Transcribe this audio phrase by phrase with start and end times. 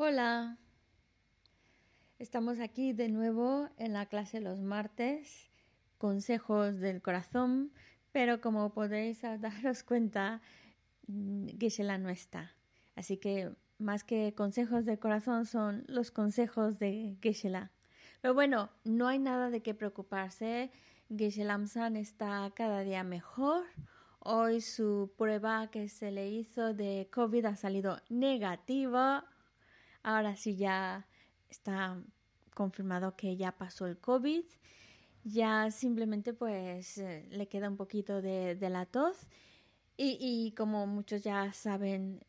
[0.00, 0.56] Hola,
[2.20, 5.50] estamos aquí de nuevo en la clase los martes,
[5.98, 7.72] consejos del corazón,
[8.12, 10.40] pero como podéis daros cuenta,
[11.08, 12.54] mm, Gisela no está.
[12.94, 17.72] Así que más que consejos del corazón son los consejos de Geshe-la.
[18.20, 20.70] Pero bueno, no hay nada de qué preocuparse.
[21.10, 23.64] Geshe-lam-san está cada día mejor.
[24.20, 29.24] Hoy su prueba que se le hizo de COVID ha salido negativa
[30.02, 31.06] Ahora sí ya
[31.48, 32.00] está
[32.54, 34.44] confirmado que ya pasó el COVID.
[35.24, 39.26] Ya simplemente pues eh, le queda un poquito de, la tos.
[39.96, 42.20] Y, como muchos ya saben,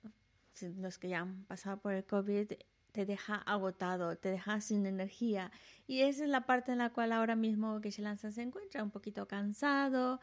[0.78, 2.54] los que ya han pasado por el COVID,
[2.92, 5.52] te deja agotado, te deja sin energía.
[5.88, 8.84] Y esa es la parte en la cual ahora mismo que se lanza se encuentra
[8.84, 10.20] un poquito cansado,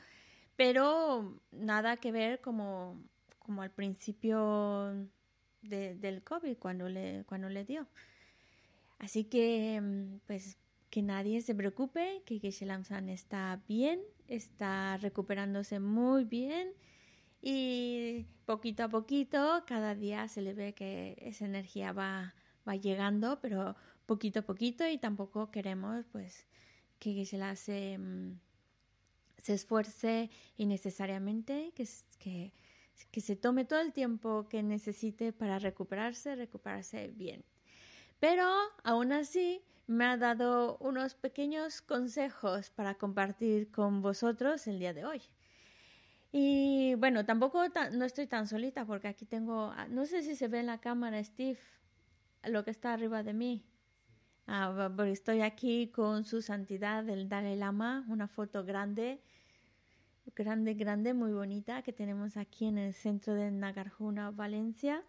[0.57, 3.01] pero nada que ver como,
[3.39, 5.09] como al principio
[5.69, 7.87] del COVID cuando le, cuando le dio.
[8.99, 10.59] Así que, mm, pues,
[10.91, 16.73] que nadie se preocupe, que Geshe Lamsan está bien, está recuperándose muy bien
[17.43, 22.35] y poquito a poquito, cada día se le ve que esa energía va,
[22.67, 26.47] va llegando, pero poquito a poquito y tampoco queremos, pues,
[26.99, 28.39] que Geshe se, mm,
[29.39, 31.87] se esfuerce innecesariamente, que,
[32.19, 32.53] que
[33.11, 37.45] que se tome todo el tiempo que necesite para recuperarse, recuperarse bien.
[38.21, 38.49] Pero
[38.85, 45.05] aún así me ha dado unos pequeños consejos para compartir con vosotros el día de
[45.05, 45.23] hoy.
[46.33, 50.61] Y bueno, tampoco no estoy tan solita porque aquí tengo, no sé si se ve
[50.61, 51.59] en la cámara, Steve,
[52.45, 53.65] lo que está arriba de mí.
[54.47, 59.21] Ah, porque estoy aquí con su santidad el Dalai Lama, una foto grande
[60.35, 65.05] grande, grande, muy bonita que tenemos aquí en el centro de Nagarjuna, Valencia.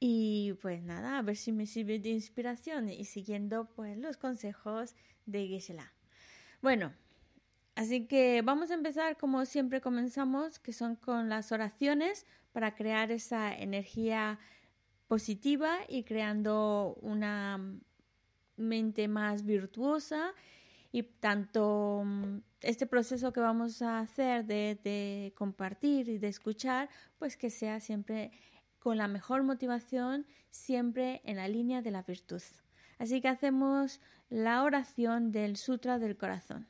[0.00, 4.96] Y pues nada, a ver si me sirve de inspiración y siguiendo pues los consejos
[5.26, 5.92] de Geshe-la.
[6.60, 6.92] Bueno,
[7.76, 13.12] así que vamos a empezar como siempre comenzamos, que son con las oraciones para crear
[13.12, 14.38] esa energía
[15.06, 17.60] positiva y creando una
[18.56, 20.32] mente más virtuosa
[20.92, 27.36] y tanto mm, este proceso que vamos a hacer de, compartir y de escuchar, pues
[27.36, 28.30] que sea siempre
[28.78, 32.42] con la mejor motivación, siempre en la línea de la virtud.
[32.98, 36.68] Así que hacemos la oración del Sutra del Corazón.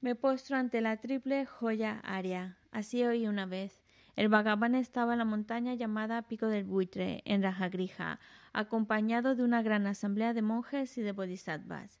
[0.00, 2.56] Me postro ante la triple joya aria.
[2.70, 3.85] Así oí una vez.
[4.16, 8.18] El Bhagavan estaba en la montaña llamada Pico del Buitre, en Rajagrija,
[8.54, 12.00] acompañado de una gran asamblea de monjes y de bodhisattvas.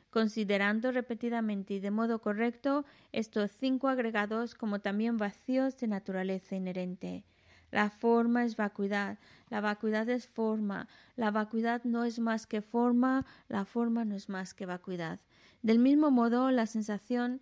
[0.11, 7.23] considerando repetidamente y de modo correcto estos cinco agregados como también vacíos de naturaleza inherente.
[7.71, 9.17] La forma es vacuidad,
[9.49, 14.27] la vacuidad es forma, la vacuidad no es más que forma, la forma no es
[14.27, 15.19] más que vacuidad.
[15.61, 17.41] Del mismo modo, la sensación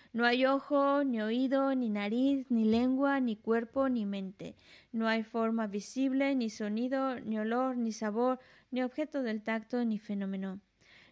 [0.13, 4.55] No hay ojo, ni oído, ni nariz, ni lengua, ni cuerpo, ni mente.
[4.91, 8.39] No hay forma visible, ni sonido, ni olor, ni sabor,
[8.71, 10.59] ni objeto del tacto, ni fenómeno.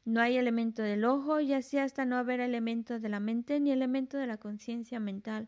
[0.04, 3.72] No hay elemento del ojo y así hasta no haber elemento de la mente ni
[3.72, 5.48] elemento de la conciencia mental.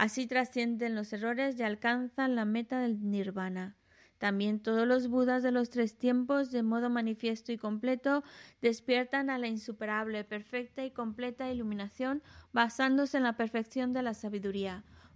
[0.00, 3.76] Así trascienden los errores y alcanzan la meta del nirvana.
[4.16, 8.24] También todos los Budas de los tres tiempos, de modo manifiesto y completo,
[8.62, 14.84] despiertan a la insuperable, perfecta y completa iluminación basándose en la perfección de la sabiduría.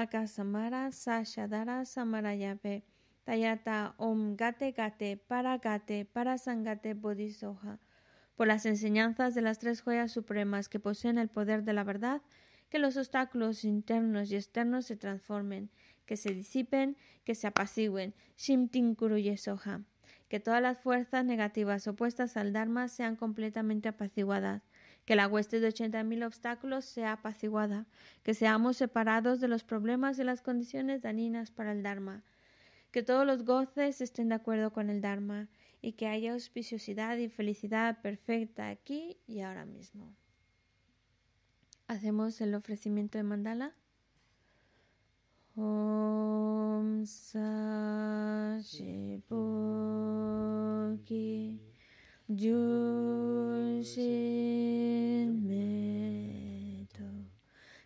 [0.00, 2.84] Akasamara Sashadara Samarayape
[3.24, 7.78] Tayata Om Gate Gate Para Gate Para Sangate Bodhisoha.
[8.36, 12.20] Por las enseñanzas de las tres joyas supremas que poseen el poder de la verdad,
[12.68, 15.70] que los obstáculos internos y externos se transformen,
[16.04, 18.12] que se disipen, que se apacigüen.
[18.36, 19.16] Shimtin Kuru.
[20.28, 24.62] Que todas las fuerzas negativas opuestas al Dharma sean completamente apaciguadas
[25.06, 27.86] que la hueste de ochenta mil obstáculos sea apaciguada,
[28.24, 32.24] que seamos separados de los problemas y las condiciones dañinas para el Dharma,
[32.90, 35.48] que todos los goces estén de acuerdo con el Dharma
[35.80, 40.12] y que haya auspiciosidad y felicidad perfecta aquí y ahora mismo.
[41.86, 43.72] Hacemos el ofrecimiento de mandala.
[45.54, 47.04] Om
[52.28, 53.86] Jusin
[55.46, 57.06] meto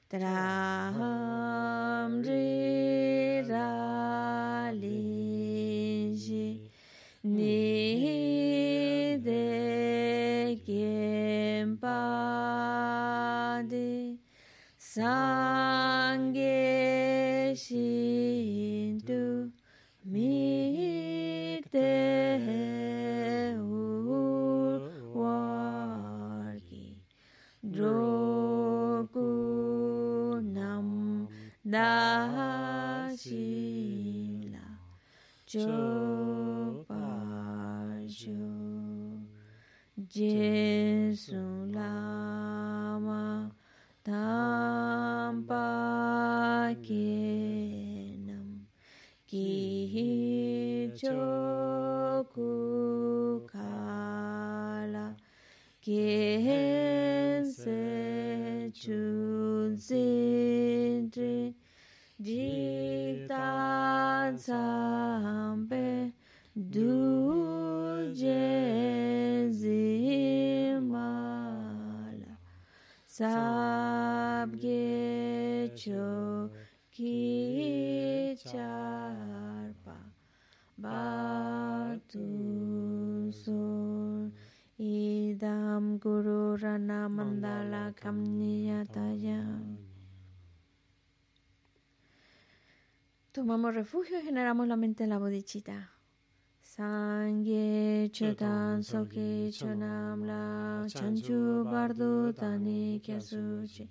[0.08, 1.04] traham
[2.24, 3.52] riraliji
[7.22, 11.76] ni de kempadi
[14.78, 16.56] sange
[17.54, 18.69] shi
[35.52, 36.94] Jopa
[38.06, 39.18] Jo
[40.08, 41.49] Jesus.
[86.00, 89.76] Guru rana mandala kamniyatayam
[93.32, 95.92] Tomamos refugio y generamos la mente en la bodichita.
[96.60, 103.88] Sangye chodan soke chonam la chanchu bardo tani kyasuchi.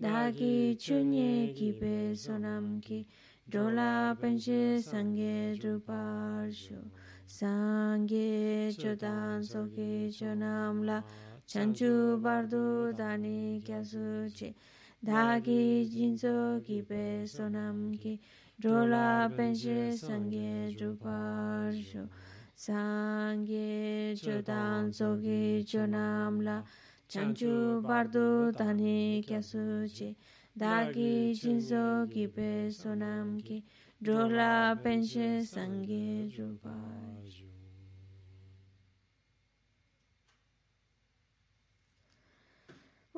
[0.00, 3.06] Dagi chunye kipe sonam ki.
[3.46, 6.80] dola penche sangye druparsho.
[7.26, 14.54] Sangye chodan soke chonam la chanchu chanchu bardu dani kyasu chi.
[15.02, 18.20] Dhagi jinzo kipe sonam ki.
[18.62, 22.06] Rola penche sangye drupar shu.
[22.54, 26.62] Sangye jodan zogi jonam la.
[27.08, 30.14] Chanchu bardu dani kyasu chi.
[30.58, 33.64] Dhagi jinzo kipe sonam ki.
[34.04, 37.47] Rola penche sangye drupar shu.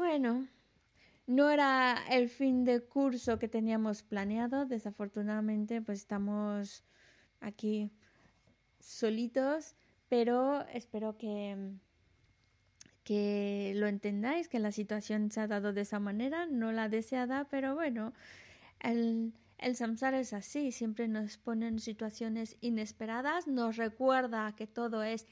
[0.01, 0.49] Bueno,
[1.27, 4.65] no era el fin de curso que teníamos planeado.
[4.65, 6.85] Desafortunadamente, pues estamos
[7.39, 7.93] aquí
[8.79, 9.77] solitos,
[10.09, 11.75] pero espero que,
[13.05, 17.47] que lo entendáis, que la situación se ha dado de esa manera, no la deseada,
[17.51, 18.15] pero bueno,
[18.81, 19.77] el, el
[20.15, 25.27] es así, siempre nos pone en situaciones inesperadas, nos recuerda que todo es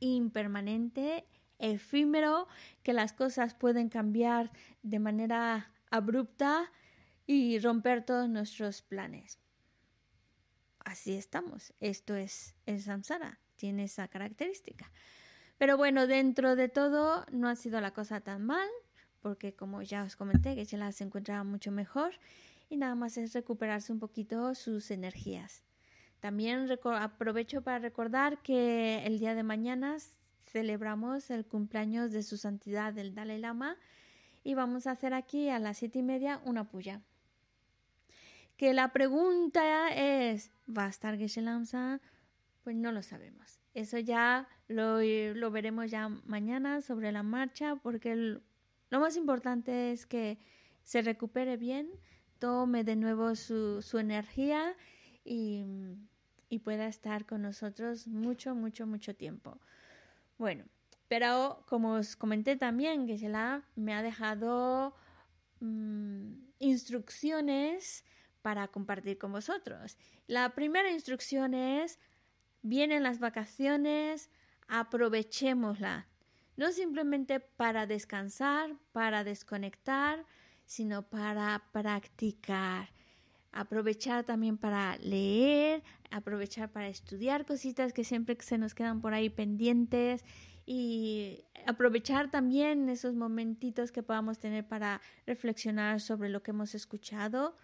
[0.00, 1.26] impermanente
[1.60, 2.48] efímero,
[2.82, 4.50] que las cosas pueden cambiar
[4.82, 6.70] de manera abrupta
[7.26, 9.38] y romper todos nuestros planes.
[10.80, 11.72] Así estamos.
[11.80, 14.90] Esto es el samsara, tiene esa característica.
[15.58, 18.68] Pero bueno, dentro de todo no ha sido la cosa tan mal,
[19.20, 22.12] porque como ya os comenté, que la se encuentra mucho mejor
[22.70, 25.62] y nada más es recuperarse un poquito sus energías.
[26.20, 29.96] También aprovecho para recordar que el día de mañana
[30.50, 33.76] celebramos el cumpleaños de su santidad el Dalai Lama
[34.42, 37.02] y vamos a hacer aquí a las siete y media una puya.
[38.56, 42.00] Que la pregunta es, ¿va a estar Geshe Lamsa?
[42.62, 43.60] Pues no lo sabemos.
[43.74, 50.06] Eso ya lo, lo, veremos ya mañana sobre la marcha porque lo más importante es
[50.06, 50.38] que
[50.82, 51.88] se recupere bien,
[52.38, 54.74] tome de nuevo su, su energía
[55.24, 55.64] y,
[56.48, 59.60] y pueda estar con nosotros mucho, mucho, mucho tiempo.
[60.40, 60.64] Bueno,
[61.06, 64.94] pero como os comenté también, Gisela me ha dejado
[65.60, 68.06] mm, instrucciones
[68.40, 69.98] para compartir con vosotros.
[70.26, 71.98] La primera instrucción es,
[72.62, 74.30] vienen las vacaciones,
[74.66, 76.08] aprovechémosla.
[76.56, 80.24] No simplemente para descansar, para desconectar,
[80.64, 82.88] sino para practicar.
[83.52, 89.28] Aprovechar también para leer, aprovechar para estudiar cositas que siempre se nos quedan por ahí
[89.28, 90.24] pendientes
[90.66, 97.56] y aprovechar también esos momentitos que podamos tener para reflexionar sobre lo que hemos escuchado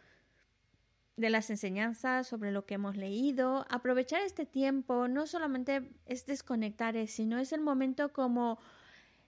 [1.17, 6.95] de las enseñanzas, sobre lo que hemos leído, aprovechar este tiempo, no solamente es desconectar,
[7.07, 8.59] sino es el momento como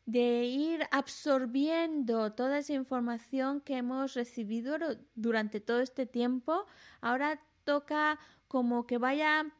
[0.09, 4.79] de ir absorbiendo toda esa información que hemos recibido
[5.15, 6.65] durante todo este tiempo.
[7.03, 9.53] Ahora toca como que vaya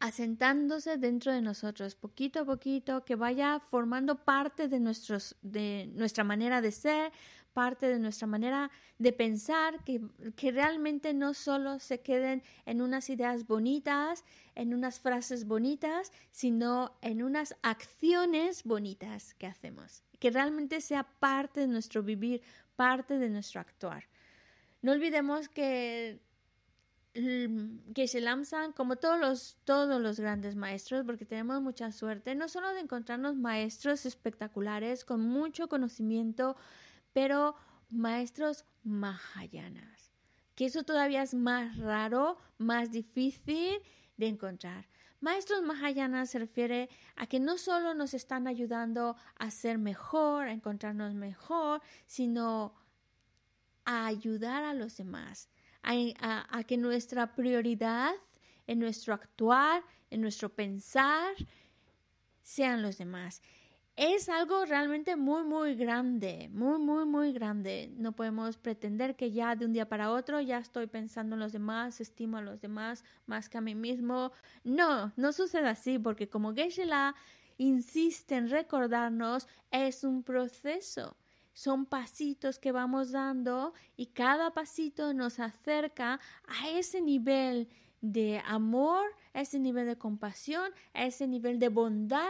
[0.00, 6.24] asentándose dentro de nosotros, poquito a poquito, que vaya formando parte de, nuestros, de nuestra
[6.24, 7.12] manera de ser,
[7.56, 10.02] parte de nuestra manera de pensar, que,
[10.36, 16.98] que realmente no solo se queden en unas ideas bonitas, en unas frases bonitas, sino
[17.00, 22.42] en unas acciones bonitas que hacemos, que realmente sea parte de nuestro vivir,
[22.76, 24.04] parte de nuestro actuar.
[24.82, 26.20] No olvidemos que
[27.94, 32.46] que se lanzan como todos los, todos los grandes maestros, porque tenemos mucha suerte, no
[32.46, 36.56] solo de encontrarnos maestros espectaculares con mucho conocimiento,
[37.16, 37.56] pero
[37.88, 40.12] maestros mahayanas,
[40.54, 43.80] que eso todavía es más raro, más difícil
[44.18, 44.86] de encontrar.
[45.20, 50.52] Maestros Mahayana se refiere a que no solo nos están ayudando a ser mejor, a
[50.52, 52.74] encontrarnos mejor, sino
[53.86, 55.48] a ayudar a los demás,
[55.82, 58.12] a, que nuestra prioridad
[58.66, 61.34] en nuestro actuar, en nuestro pensar,
[62.42, 63.40] sean los demás
[63.96, 67.90] es algo realmente muy, muy grande, muy, muy, muy grande.
[67.96, 71.52] No podemos pretender que ya de un día para otro ya estoy pensando en los
[71.52, 74.32] demás, estimo a los demás más que a mí mismo.
[74.64, 77.14] No, no sucede así, porque como Geshe-la
[77.56, 81.16] insiste en recordarnos, es un proceso.
[81.54, 87.66] Son pasitos que vamos dando y cada pasito nos acerca a ese nivel
[88.02, 92.28] de amor, a ese nivel de compasión, a ese nivel de bondad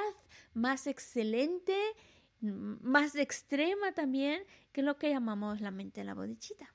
[0.57, 1.77] más excelente,
[2.41, 6.75] más extrema también, que lo que llamamos la mente de la bodichita.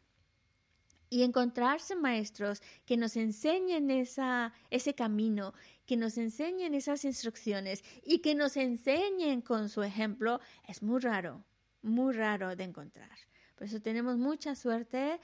[1.10, 5.54] Y encontrarse maestros que nos enseñen esa, ese camino,
[5.86, 11.44] que nos enseñen esas instrucciones y que nos enseñen con su ejemplo es muy raro,
[11.82, 13.18] muy raro de encontrar.
[13.56, 15.20] Por eso tenemos mucha suerte,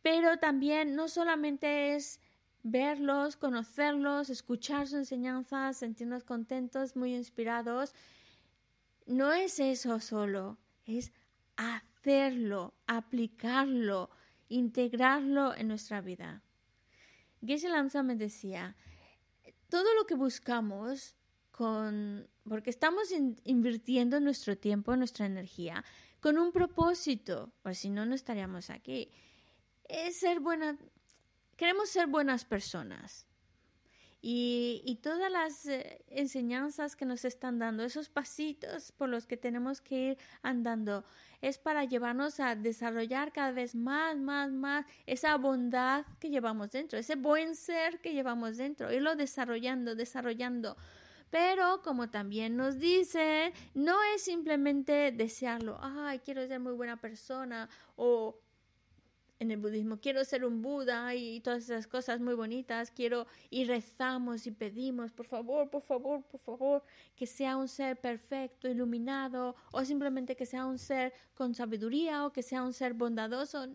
[0.00, 2.20] pero también no solamente es
[2.64, 7.94] verlos, conocerlos, escuchar sus enseñanzas, sentirnos contentos, muy inspirados.
[9.06, 11.12] No es eso solo, es
[11.56, 14.10] hacerlo, aplicarlo,
[14.48, 16.42] integrarlo en nuestra vida.
[17.46, 18.74] Geshe Lamsa me decía,
[19.68, 21.14] todo lo que buscamos
[21.50, 23.12] con, porque estamos
[23.44, 25.84] invirtiendo nuestro tiempo, nuestra energía,
[26.20, 29.10] con un propósito, por si no, no estaríamos aquí,
[29.86, 30.78] es ser buena,
[31.56, 33.26] queremos ser buenas personas.
[34.26, 39.82] Y, todas las eh, enseñanzas que nos están dando, esos pasitos por los que tenemos
[39.82, 41.04] que ir andando,
[41.42, 46.98] es para llevarnos a desarrollar cada vez más, más, más esa bondad que llevamos dentro,
[46.98, 50.74] ese buen ser que llevamos dentro, irlo desarrollando, desarrollando.
[51.28, 57.68] Pero como también nos dice, no es simplemente desearlo, ay, quiero ser muy buena persona
[57.96, 58.40] o
[59.40, 63.64] en el budismo, quiero ser un Buda y todas esas cosas muy bonitas, quiero y
[63.64, 66.82] rezamos y pedimos, por favor, por favor, por favor,
[67.16, 72.32] que sea un ser perfecto, iluminado, o simplemente que sea un ser con sabiduría o
[72.32, 73.66] que sea un ser bondadoso.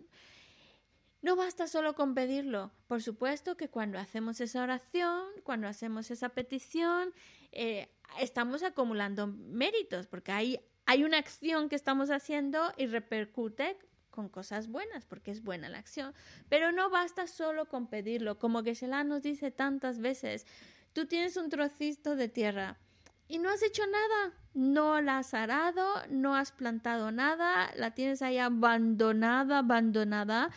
[1.21, 2.71] No basta solo con pedirlo.
[2.87, 7.13] Por supuesto que cuando hacemos esa oración, cuando hacemos esa petición,
[7.51, 13.77] eh, estamos acumulando méritos, porque hay, hay una acción que estamos haciendo y repercute
[14.09, 16.13] con cosas buenas, porque es buena la acción.
[16.49, 20.45] Pero no basta solo con pedirlo, como Geshe-la nos dice tantas veces.
[20.93, 22.77] Tú tienes un trocito de tierra
[23.27, 28.21] y no has hecho nada, no la has arado, no has plantado nada, la tienes
[28.21, 30.49] ahí abandonada, abandonada.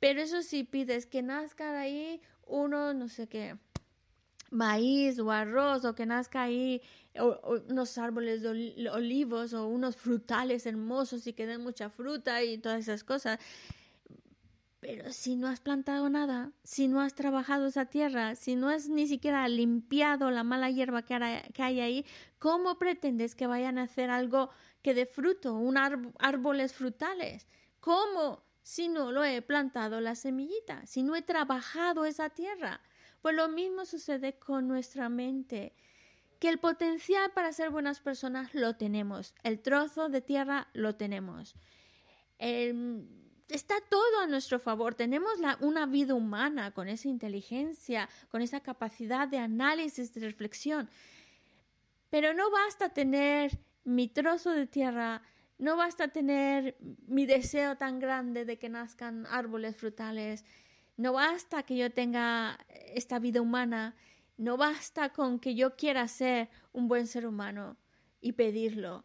[0.00, 3.58] Pero eso sí pides que nazca ahí uno, no sé qué,
[4.50, 6.82] maíz o arroz o que nazca ahí
[7.68, 12.80] unos árboles de olivos o unos frutales hermosos y que den mucha fruta y todas
[12.80, 13.38] esas cosas.
[14.80, 18.88] Pero si no has plantado nada, si no has trabajado esa tierra, si no has
[18.88, 22.06] ni siquiera limpiado la mala hierba que, hay ahí,
[22.38, 24.50] ¿cómo pretendes que vayan a hacer algo
[24.82, 27.48] que dé fruto, un árboles frutales?
[27.80, 28.44] ¿Cómo?
[28.62, 32.80] Si no lo he plantado la semillita, si no he trabajado esa tierra.
[33.20, 35.74] Pues lo mismo sucede con nuestra mente,
[36.38, 41.56] que el potencial para ser buenas personas lo tenemos, el trozo de tierra lo tenemos.
[42.38, 44.94] está todo a nuestro favor.
[44.94, 50.88] Tenemos una vida humana con esa inteligencia, con esa capacidad de análisis, de reflexión.
[52.10, 55.22] Pero no basta tener mi trozo de tierra,
[55.58, 56.76] no basta tener
[57.06, 60.44] mi deseo tan grande de que nazcan árboles frutales,
[60.98, 62.58] no basta que yo tenga
[62.92, 63.94] esta vida humana,
[64.36, 67.76] no basta con que yo quiera ser un buen ser humano
[68.20, 69.04] y pedirlo.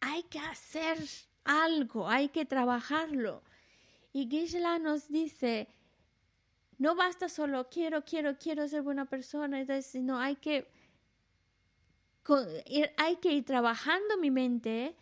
[0.00, 0.98] Hay que hacer
[1.44, 3.42] algo, hay que trabajarlo.
[4.12, 5.68] Y Gisela nos dice,
[6.76, 10.68] no basta solo quiero, quiero, quiero ser buena persona, sino hay que,
[12.98, 14.94] hay que ir trabajando mi mente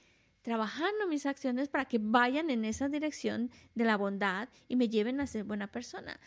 [0.42, 5.20] trabajando mis acciones para que vayan en esa dirección de la bondad y me lleven
[5.20, 6.18] a ser buena persona.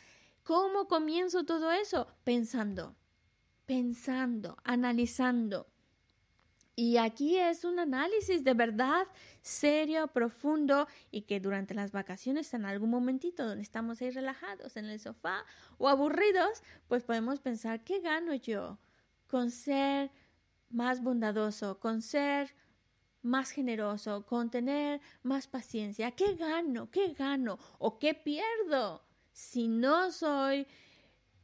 [0.44, 2.08] ¿Cómo comienzo todo eso?
[2.24, 2.96] Pensando,
[3.66, 5.68] pensando, analizando.
[6.78, 9.08] Y aquí es un análisis de verdad
[9.42, 14.86] serio, profundo y que durante las vacaciones en algún momentito donde estamos ahí relajados en
[14.86, 15.46] el sofá
[15.78, 18.78] o aburridos, pues podemos pensar, ¿qué gano yo
[19.28, 20.12] con ser
[20.70, 22.54] más bondadoso, con ser
[23.26, 26.12] más generoso, con tener más paciencia.
[26.12, 26.90] ¿Qué gano?
[26.92, 27.58] ¿Qué gano?
[27.80, 29.02] ¿O qué pierdo
[29.34, 30.68] si no soy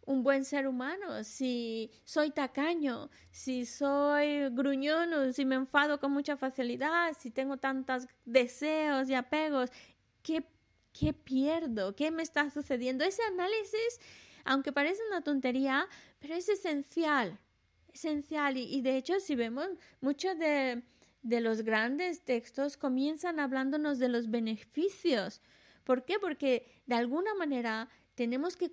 [0.05, 6.37] un buen ser humano, si soy tacaño, si soy gruñón, si me enfado con mucha
[6.37, 9.69] facilidad, si tengo tantos deseos y apegos,
[10.23, 10.43] ¿qué,
[10.91, 11.95] qué pierdo?
[11.95, 13.03] ¿Qué me está sucediendo?
[13.03, 13.99] Ese análisis,
[14.43, 15.87] aunque parece una tontería,
[16.19, 17.39] pero es esencial,
[17.93, 18.57] esencial.
[18.57, 19.67] Y, y de hecho, si vemos
[20.01, 20.83] muchos de,
[21.21, 25.41] de los grandes textos comienzan hablándonos de los beneficios.
[25.83, 26.19] ¿Por qué?
[26.19, 28.71] Porque de alguna manera tenemos que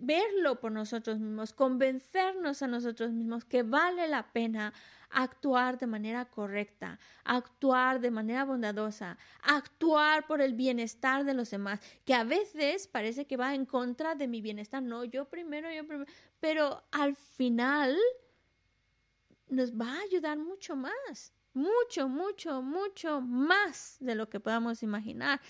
[0.00, 4.72] verlo por nosotros mismos, convencernos a nosotros mismos que vale la pena
[5.10, 11.80] actuar de manera correcta, actuar de manera bondadosa, actuar por el bienestar de los demás,
[12.04, 14.82] que a veces parece que va en contra de mi bienestar.
[14.82, 17.96] No, yo primero, yo primero, pero al final
[19.48, 25.40] nos va a ayudar mucho más, mucho, mucho, mucho más de lo que podamos imaginar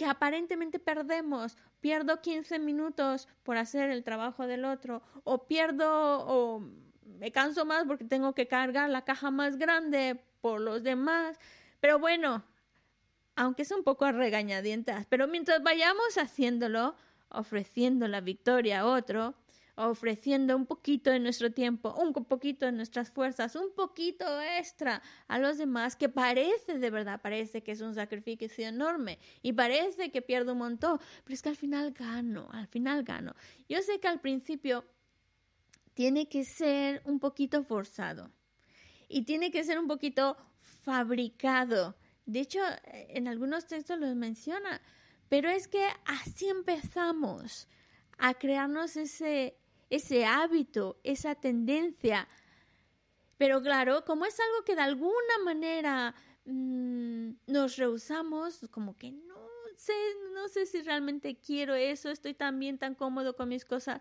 [0.00, 6.60] que aparentemente perdemos, pierdo 15 minutos por hacer el trabajo del otro, o pierdo o
[7.18, 11.38] me canso más porque tengo que cargar la caja más grande por los demás.
[11.80, 12.42] Pero bueno,
[13.36, 16.94] aunque es un poco a regañadientas, pero mientras vayamos haciéndolo,
[17.28, 19.34] ofreciendo la victoria a otro,
[19.88, 24.24] ofreciendo un poquito de nuestro tiempo, un poquito de nuestras fuerzas, un poquito
[24.58, 29.52] extra a los demás, que parece de verdad, parece que es un sacrificio enorme y
[29.52, 33.34] parece que pierdo un montón, pero es que al final gano, al final gano.
[33.68, 34.84] Yo sé que al principio
[35.94, 38.30] tiene que ser un poquito forzado
[39.08, 41.96] y tiene que ser un poquito fabricado.
[42.26, 44.80] De hecho, en algunos textos los menciona,
[45.28, 47.68] pero es que así empezamos
[48.18, 49.59] a crearnos ese
[49.90, 52.28] ese hábito, esa tendencia.
[53.36, 59.50] Pero claro, como es algo que de alguna manera mm, nos rehusamos, como que no
[59.76, 59.92] sé,
[60.34, 64.00] no sé si realmente quiero eso, estoy tan bien, tan cómodo con mis cosas.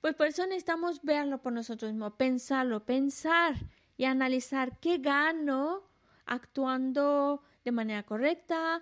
[0.00, 3.54] Pues por eso necesitamos verlo por nosotros mismos, pensarlo, pensar
[3.96, 5.82] y analizar qué gano
[6.24, 8.80] actuando de manera correcta,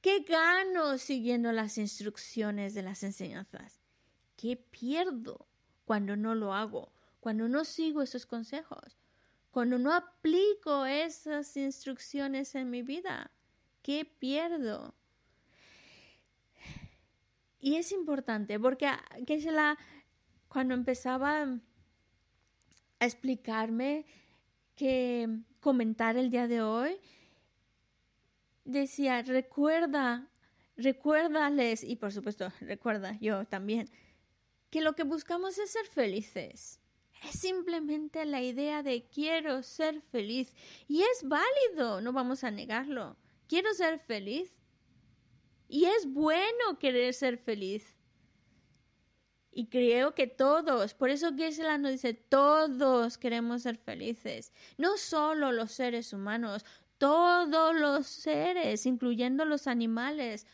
[0.00, 3.83] qué gano siguiendo las instrucciones de las enseñanzas.
[4.36, 5.46] ¿Qué pierdo
[5.84, 6.92] cuando no lo hago?
[7.20, 8.98] Cuando no sigo esos consejos,
[9.50, 13.30] cuando no aplico esas instrucciones en mi vida,
[13.82, 14.94] ¿qué pierdo?
[17.60, 18.90] Y es importante porque
[19.26, 19.78] que la,
[20.48, 24.04] cuando empezaba a explicarme
[24.76, 26.96] que comentar el día de hoy,
[28.64, 30.28] decía, recuerda,
[30.76, 33.88] recuérdales, y por supuesto, recuerda yo también,
[34.74, 36.80] que lo que buscamos es ser felices.
[37.22, 40.52] Es simplemente la idea de quiero ser feliz.
[40.88, 43.16] Y es válido, no vamos a negarlo.
[43.46, 44.50] Quiero ser feliz.
[45.68, 47.94] Y es bueno querer ser feliz.
[49.52, 54.52] Y creo que todos, por eso Gisela nos dice, todos queremos ser felices.
[54.76, 56.64] No solo los seres humanos,
[56.98, 60.48] todos los seres, incluyendo los animales.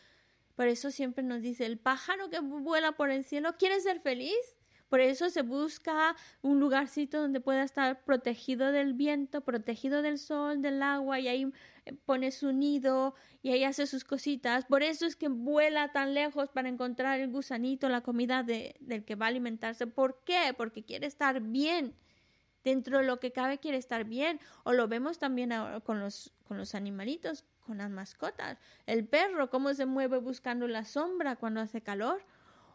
[0.61, 4.55] Por eso siempre nos dice, el pájaro que vuela por el cielo quiere ser feliz.
[4.89, 10.61] Por eso se busca un lugarcito donde pueda estar protegido del viento, protegido del sol,
[10.61, 11.51] del agua, y ahí
[11.85, 14.65] eh, pone su nido y ahí hace sus cositas.
[14.65, 19.15] Por eso es que vuela tan lejos para encontrar el gusanito, la comida del que
[19.15, 19.87] va a alimentarse.
[19.87, 20.53] ¿Por qué?
[20.55, 21.95] Porque quiere estar bien.
[22.63, 24.39] Dentro de lo que cabe quiere estar bien.
[24.63, 25.51] O lo vemos también
[25.83, 27.45] con los, con los animalitos
[27.77, 28.57] con mascotas.
[28.85, 32.23] El perro, cómo se mueve buscando la sombra cuando hace calor.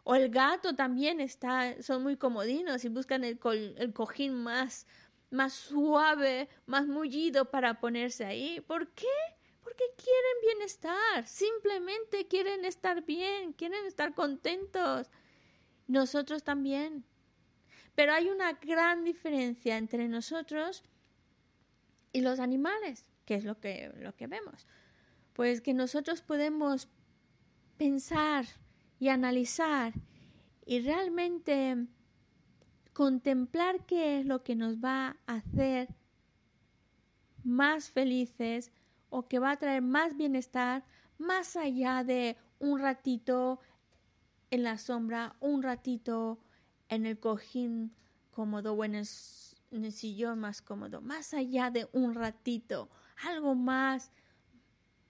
[0.03, 3.39] O el gato también está, son muy comodinos y buscan el,
[3.77, 4.87] el cojín más,
[5.29, 8.61] más suave, más mullido para ponerse ahí.
[8.61, 9.05] ¿Por qué?
[9.61, 15.11] Porque quieren bienestar, simplemente quieren estar bien, quieren estar contentos.
[15.87, 17.03] Nosotros también.
[17.95, 20.83] Pero hay una gran diferencia entre nosotros
[22.13, 24.65] y los animales, que es lo que, lo que vemos
[25.37, 26.89] pues que nosotros podemos
[27.77, 28.45] pensar
[28.99, 29.93] y analizar
[30.65, 31.85] y realmente
[32.91, 35.89] contemplar qué es lo que nos va a hacer
[37.43, 38.71] más felices
[39.11, 40.83] o que va a traer más bienestar
[41.19, 43.59] más allá de un ratito
[44.49, 46.39] en la sombra, un ratito
[46.89, 47.93] en el cojín
[48.31, 49.07] cómodo o en el,
[49.69, 52.89] el sillón más cómodo, más allá de un ratito,
[53.23, 54.11] algo más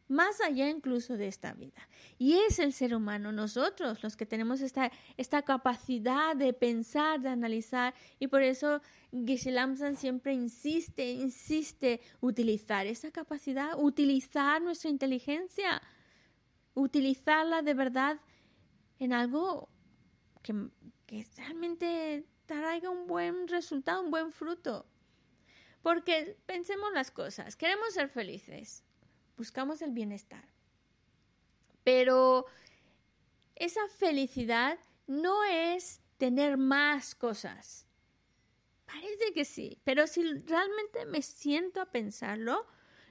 [0.08, 1.88] más allá incluso de esta vida.
[2.18, 7.30] Y es el ser humano, nosotros los que tenemos esta, esta capacidad de pensar, de
[7.30, 9.54] analizar, y por eso Geshe
[9.96, 15.82] siempre insiste, insiste utilizar esa capacidad, utilizar nuestra inteligencia,
[16.74, 18.20] utilizarla de verdad
[19.00, 19.70] en algo
[20.42, 20.54] que,
[21.06, 24.86] que realmente traiga un buen resultado, un buen fruto.
[25.82, 28.84] Porque pensemos las cosas, queremos ser felices,
[29.38, 30.44] buscamos el bienestar.
[31.84, 32.46] Pero
[33.56, 37.86] esa felicidad no es tener más cosas.
[38.86, 42.66] Parece que sí, pero si realmente me siento a pensarlo,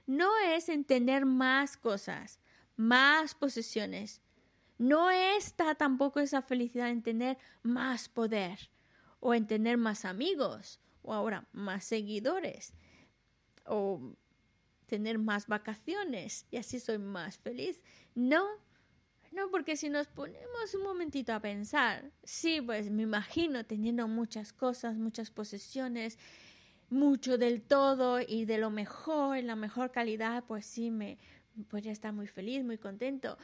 [0.05, 2.39] no es en tener más cosas,
[2.75, 4.21] más posesiones.
[4.77, 8.69] No está tampoco esa felicidad en tener más poder
[9.19, 12.73] o en tener más amigos o ahora más seguidores
[13.65, 14.15] o
[14.87, 17.81] tener más vacaciones y así soy más feliz.
[18.15, 18.43] No,
[19.31, 24.53] no, porque si nos ponemos un momentito a pensar, sí, pues me imagino teniendo muchas
[24.53, 26.17] cosas, muchas posesiones,
[26.89, 31.17] mucho del todo y de lo mejor, en la mejor calidad, pues sí, me
[31.69, 33.37] podría estar muy feliz, muy contento.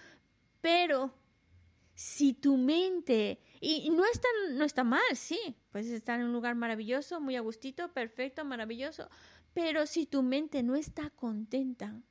[0.61, 1.13] Pero
[1.93, 6.55] si tu mente, y, no, está, no está mal, sí, puedes estar en un lugar
[6.55, 9.09] maravilloso, muy a gustito, perfecto, maravilloso,
[9.53, 12.01] pero si tu mente no está contenta,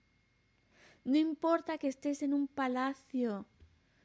[1.04, 3.46] no importa que estés en un palacio,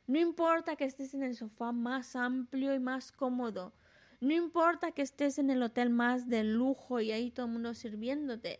[0.07, 3.73] no importa que estés en el sofá más amplio y más cómodo,
[4.19, 7.73] no importa que estés en el hotel más de lujo y ahí todo el mundo
[7.75, 8.59] sirviéndote,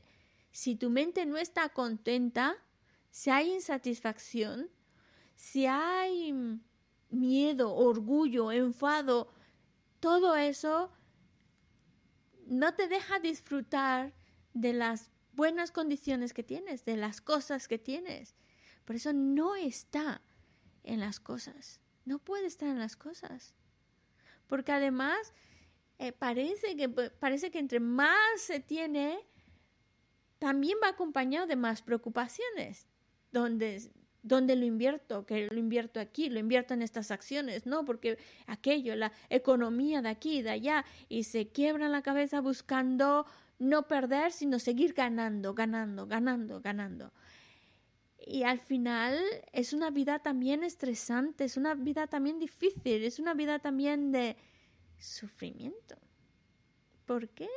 [0.52, 2.56] si tu mente no está contenta,
[3.10, 4.70] si hay insatisfacción,
[5.36, 6.34] si hay
[7.10, 9.32] miedo, orgullo, enfado,
[10.00, 10.92] todo eso
[12.46, 14.14] no te deja disfrutar
[14.62, 18.36] de las buenas condiciones que tienes, de las cosas que tienes.
[18.86, 20.22] Por eso no está
[20.84, 23.54] en las cosas, no puede estar en las cosas.
[24.48, 25.34] Porque además
[26.00, 29.20] eh, parece, que, parece que entre más se tiene,
[30.40, 32.88] también va acompañado de más preocupaciones,
[33.32, 33.92] donde
[34.28, 35.26] ¿Dónde lo invierto?
[35.26, 40.10] Que lo invierto aquí, lo invierto en estas acciones, no, porque aquello, la economía de
[40.10, 43.26] aquí, de allá, y se quiebran la cabeza buscando
[43.60, 47.12] no perder, sino seguir ganando, ganando, ganando, ganando.
[48.20, 49.18] Y al final
[49.54, 54.36] es una vida también estresante, es una vida también difícil, es una vida también de
[54.98, 55.96] sufrimiento.
[57.06, 57.50] ¿Por qué?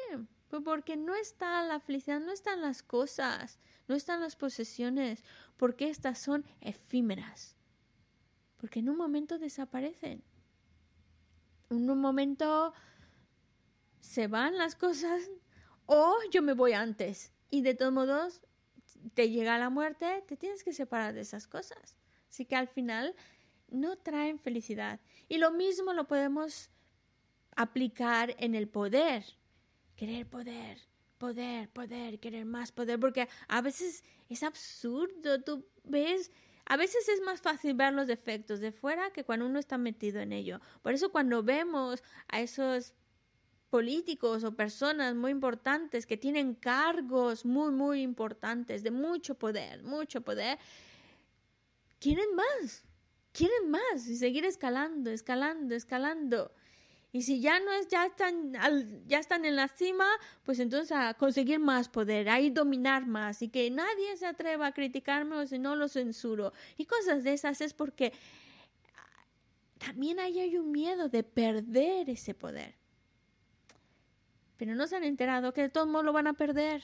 [0.48, 3.58] Pues porque no está la felicidad, no están las cosas,
[3.88, 5.24] no están las posesiones,
[5.56, 7.56] porque estas son efímeras.
[8.56, 10.22] Porque en un momento desaparecen.
[11.70, 12.72] En un momento
[14.00, 15.30] se van las cosas
[15.92, 17.32] o yo me voy antes.
[17.50, 18.42] Y de todos modos,
[19.14, 21.96] te llega la muerte, te tienes que separar de esas cosas.
[22.28, 23.16] Así que al final
[23.68, 25.00] no traen felicidad.
[25.28, 26.70] Y lo mismo lo podemos
[27.56, 29.24] aplicar en el poder.
[29.96, 30.78] Querer poder
[31.18, 36.32] poder, poder, querer más poder, porque a veces es absurdo, tú ves,
[36.64, 40.20] a veces es más fácil ver los defectos de fuera que cuando uno está metido
[40.20, 40.60] en ello.
[40.80, 42.94] Por eso cuando vemos a esos
[43.70, 50.20] políticos o personas muy importantes que tienen cargos muy, muy importantes, de mucho poder, mucho
[50.20, 50.58] poder,
[52.00, 52.84] quieren más,
[53.32, 56.52] quieren más y seguir escalando, escalando, escalando.
[57.12, 58.52] Y si ya no es, ya están,
[59.06, 60.06] ya están en la cima,
[60.44, 64.68] pues entonces a conseguir más poder, a ir dominar más y que nadie se atreva
[64.68, 66.52] a criticarme o si no lo censuro.
[66.76, 68.12] Y cosas de esas es porque
[69.78, 72.79] también ahí hay un miedo de perder ese poder.
[74.60, 76.82] Pero no se han enterado que de todos modos lo van a perder.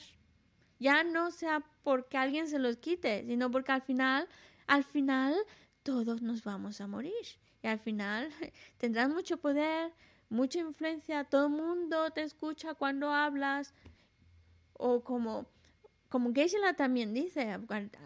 [0.79, 4.27] Ya no sea porque alguien se los quite, sino porque al final,
[4.65, 5.35] al final,
[5.83, 7.13] todos nos vamos a morir.
[7.61, 8.29] Y al final
[8.79, 9.93] tendrás mucho poder,
[10.27, 13.75] mucha influencia, todo el mundo te escucha cuando hablas,
[14.73, 15.45] o como,
[16.09, 17.59] como Geisela también dice,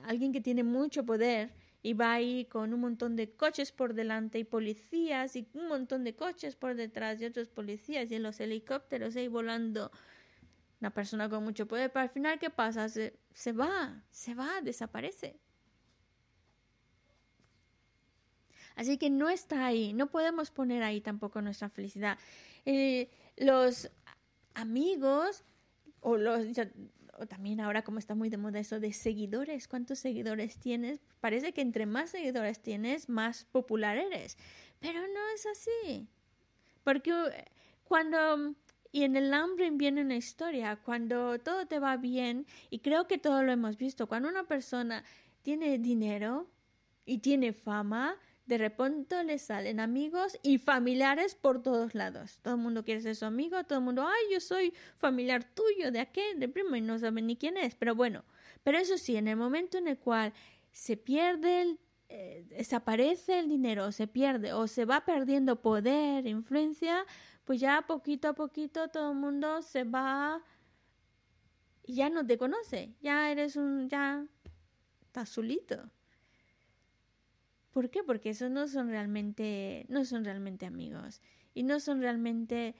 [0.04, 1.50] alguien que tiene mucho poder
[1.84, 6.04] y va ahí con un montón de coches por delante y policías y un montón
[6.04, 9.92] de coches por detrás y otros policías y en los helicópteros ahí volando
[10.80, 12.90] una persona con mucho poder, pero al final ¿qué pasa?
[12.90, 15.40] Se, se va, se va, desaparece.
[18.76, 22.18] Así que no está ahí, no podemos poner ahí tampoco nuestra felicidad.
[22.66, 23.92] Eh, los
[24.54, 25.44] amigos
[26.00, 26.46] o los
[27.18, 31.00] o también ahora como está muy de moda eso de seguidores, ¿cuántos seguidores tienes?
[31.20, 34.38] Parece que entre más seguidores tienes, más popular eres,
[34.80, 36.08] pero no es así.
[36.84, 37.46] Porque eh,
[37.84, 38.56] cuando
[38.92, 43.18] y en el hambre viene una historia, cuando todo te va bien, y creo que
[43.18, 45.04] todo lo hemos visto, cuando una persona
[45.44, 46.50] tiene dinero
[47.06, 48.18] y tiene fama,
[48.52, 52.40] de repente le salen amigos y familiares por todos lados.
[52.42, 55.90] Todo el mundo quiere ser su amigo, todo el mundo, ay, yo soy familiar tuyo,
[55.90, 57.76] de aquel, de primo, y no saben ni quién es.
[57.76, 58.26] Pero bueno,
[58.62, 60.34] pero eso sí, en el momento en el cual
[60.74, 61.78] se pierde
[62.10, 67.06] eh, desaparece el dinero, se pierde o se va perdiendo poder, influencia,
[67.46, 70.44] pues ya poquito a poquito todo el mundo se va
[71.88, 74.26] ya no te conoce, ya eres un, ya
[75.04, 75.90] estás solito.
[77.72, 78.04] ¿Por qué?
[78.04, 81.22] Porque esos no son realmente, no son realmente amigos
[81.54, 82.76] y no son realmente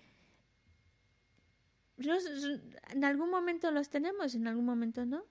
[2.92, 5.24] en algún momento los tenemos, en algún momento no.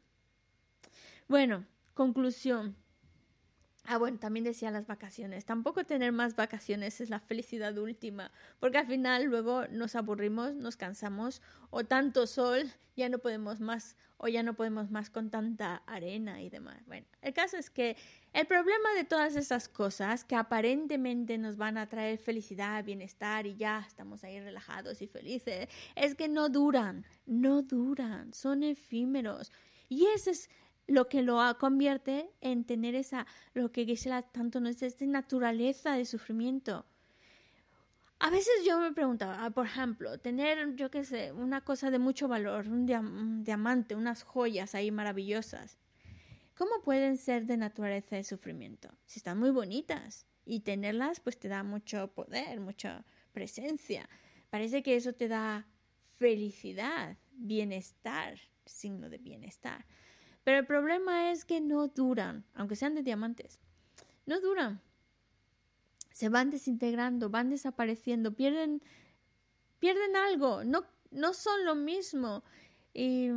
[1.28, 2.76] Bueno, conclusión.
[3.84, 5.44] Ah, bueno, también decía las vacaciones.
[5.44, 10.76] Tampoco tener más vacaciones es la felicidad última, porque al final luego nos aburrimos, nos
[10.76, 11.40] cansamos,
[11.70, 16.42] o tanto sol, ya no podemos más, o ya no podemos más con tanta arena
[16.42, 16.84] y demás.
[16.86, 17.96] Bueno, el caso es que
[18.32, 23.56] el problema de todas esas cosas que aparentemente nos van a traer felicidad, bienestar y
[23.56, 29.50] ya estamos ahí relajados y felices, es que no duran, no duran, son efímeros.
[29.88, 30.50] Y ese es
[30.90, 33.24] lo que lo convierte en tener esa,
[33.54, 36.84] lo que Gisela tanto nos dice, naturaleza de sufrimiento.
[38.18, 42.00] A veces yo me preguntaba, ah, por ejemplo, tener, yo qué sé, una cosa de
[42.00, 42.86] mucho valor, un,
[43.44, 45.78] diamante, unas joyas ahí maravillosas.
[46.56, 48.90] ¿Cómo pueden ser de naturaleza de sufrimiento?
[49.06, 54.08] Si están muy bonitas y tenerlas pues te da mucho poder, mucha presencia.
[54.50, 55.68] Parece que eso te da
[56.18, 59.86] felicidad, bienestar, signo de bienestar.
[60.50, 63.60] Pero el problema es que no duran, aunque sean de diamantes.
[64.26, 64.80] No duran.
[66.10, 68.82] Se van desintegrando, van desapareciendo, pierden,
[69.78, 72.42] pierden algo, no, no son lo mismo.
[72.92, 73.28] Y,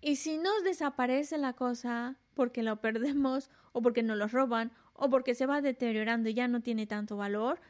[0.00, 5.10] y si nos desaparece la cosa porque lo perdemos o porque nos lo roban o
[5.10, 7.60] porque se va deteriorando y ya no tiene tanto valor,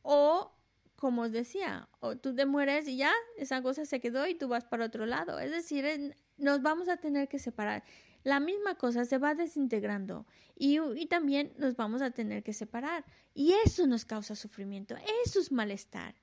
[0.00, 0.55] o
[0.96, 4.48] como os decía, o tú te mueres y ya esa cosa se quedó y tú
[4.48, 5.38] vas para otro lado.
[5.38, 7.84] Es decir, nos vamos a tener que separar.
[8.24, 13.04] La misma cosa se va desintegrando y, y, también nos vamos a tener que separar.
[13.34, 16.14] Y eso nos causa sufrimiento, eso es malestar.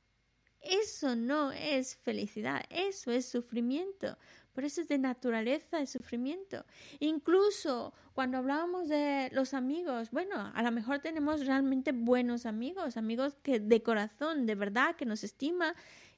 [0.59, 4.17] Eso no es felicidad, eso es sufrimiento.
[4.53, 6.65] Por eso es de naturaleza el sufrimiento.
[6.99, 13.35] Incluso cuando hablábamos de los amigos, bueno, a lo mejor tenemos realmente buenos amigos, amigos
[13.41, 15.73] que de corazón, de verdad, que nos estima,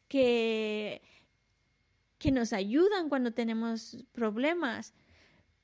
[0.10, 1.02] que,
[2.18, 4.94] que nos ayudan cuando tenemos problemas.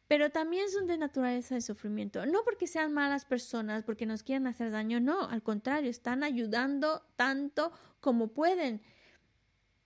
[0.07, 2.25] Pero también son de naturaleza de sufrimiento.
[2.25, 7.01] No porque sean malas personas, porque nos quieran hacer daño, no, al contrario, están ayudando
[7.15, 8.81] tanto como pueden.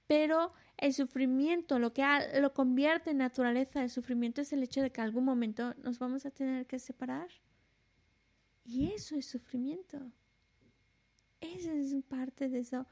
[0.07, 2.03] Pero el sufrimiento, lo que
[2.39, 6.25] lo convierte en naturaleza del sufrimiento es el hecho de que algún momento nos vamos
[6.25, 7.29] a tener que separar.
[8.65, 10.11] Y eso es sufrimiento.
[11.39, 12.87] Esa es parte de esa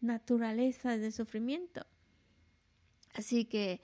[0.00, 1.86] naturaleza del sufrimiento.
[3.14, 3.82] Así que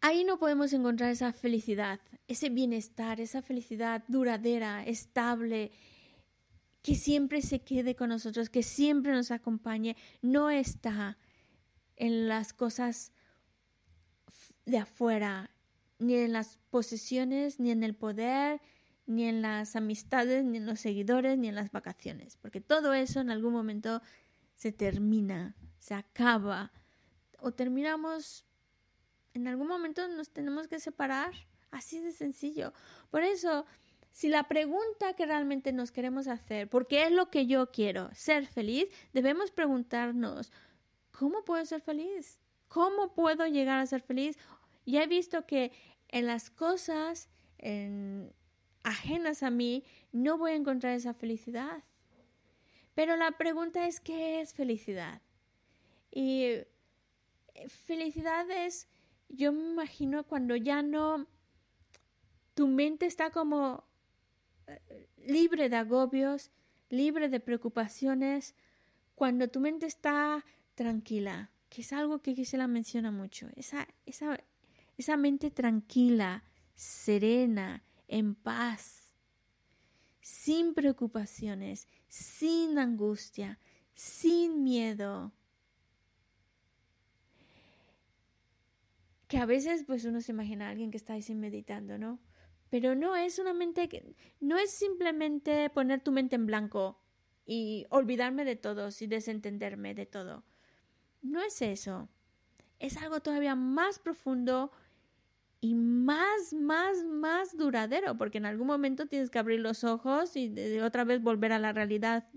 [0.00, 5.72] ahí no podemos encontrar esa felicidad, ese bienestar, esa felicidad duradera, estable,
[6.82, 9.96] que siempre se quede con nosotros, que siempre nos acompañe.
[10.20, 11.16] No está
[12.02, 13.12] en las cosas
[14.66, 15.52] de afuera,
[16.00, 18.60] ni en las posesiones, ni en el poder,
[19.06, 23.20] ni en las amistades, ni en los seguidores, ni en las vacaciones, porque todo eso
[23.20, 24.02] en algún momento
[24.56, 26.72] se termina, se acaba,
[27.38, 28.46] o terminamos,
[29.32, 31.32] en algún momento nos tenemos que separar,
[31.70, 32.72] así de sencillo.
[33.12, 33.64] Por eso,
[34.10, 38.10] si la pregunta que realmente nos queremos hacer, ¿por qué es lo que yo quiero?
[38.12, 40.50] Ser feliz, debemos preguntarnos,
[41.12, 42.40] ¿cómo puedo ser feliz?
[42.68, 44.36] ¿Cómo puedo llegar a ser feliz?
[44.84, 45.72] Ya he visto que
[46.08, 47.28] en las cosas
[48.82, 51.84] ajenas a mí no voy a encontrar esa felicidad.
[52.94, 55.22] Pero la pregunta es, ¿qué es felicidad?
[56.10, 56.68] Y eh,
[57.68, 58.88] felicidad es,
[59.28, 61.26] yo me imagino cuando ya no,
[62.54, 63.84] tu mente está como
[64.66, 66.50] eh, libre de agobios,
[66.90, 68.54] libre de preocupaciones,
[69.14, 70.44] cuando tu mente está
[70.74, 74.38] tranquila, que es algo que la menciona mucho, esa, esa,
[74.96, 76.44] esa mente tranquila,
[76.74, 79.14] serena, en paz,
[80.20, 83.58] sin preocupaciones, sin angustia,
[83.94, 85.32] sin miedo.
[89.28, 92.20] Que a veces pues uno se imagina a alguien que está ahí meditando, ¿no?
[92.68, 97.00] Pero no es una mente que no es simplemente poner tu mente en blanco
[97.46, 100.44] y olvidarme de todo y desentenderme de todo.
[101.22, 102.08] No es eso.
[102.78, 104.72] Es algo todavía más profundo
[105.60, 110.48] y más, más, más duradero, porque en algún momento tienes que abrir los ojos y
[110.48, 112.28] de otra vez volver a la realidad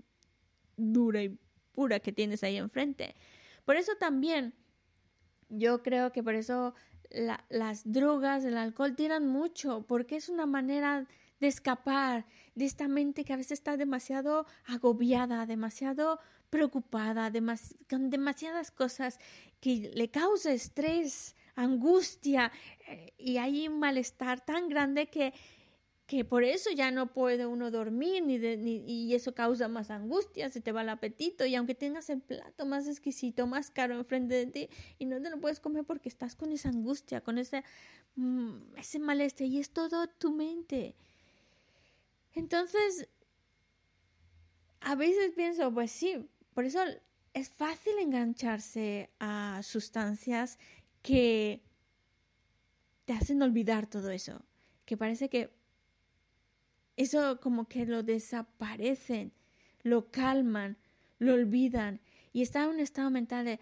[0.76, 1.36] dura y
[1.72, 3.16] pura que tienes ahí enfrente.
[3.64, 4.54] Por eso también,
[5.48, 6.74] yo creo que por eso
[7.10, 11.06] las drogas, el alcohol tiran mucho porque es una manera
[11.40, 16.20] de escapar de esta mente que a veces está demasiado agobiada, demasiado
[16.50, 17.32] preocupada,
[17.88, 19.18] con demasiadas cosas
[19.60, 22.52] que le causa estrés, angustia
[22.88, 25.32] eh, y hay un malestar tan grande que
[26.06, 28.36] que por eso ya no puede uno dormir ni,
[28.86, 32.64] y eso causa más angustia, se te va el apetito y aunque tengas el plato
[32.64, 34.68] más exquisito, más caro enfrente de ti
[34.98, 37.64] y no te lo puedes comer porque estás con esa angustia, con ese,
[38.14, 40.94] mm, ese malestar y es todo tu mente.
[42.34, 43.08] Entonces,
[44.80, 46.82] a veces pienso, pues sí, por eso
[47.34, 50.58] es fácil engancharse a sustancias
[51.02, 51.62] que
[53.04, 54.42] te hacen olvidar todo eso,
[54.86, 55.54] que parece que
[56.96, 59.34] eso como que lo desaparecen,
[59.82, 60.78] lo calman,
[61.18, 62.00] lo olvidan
[62.32, 63.60] y está en un estado mental de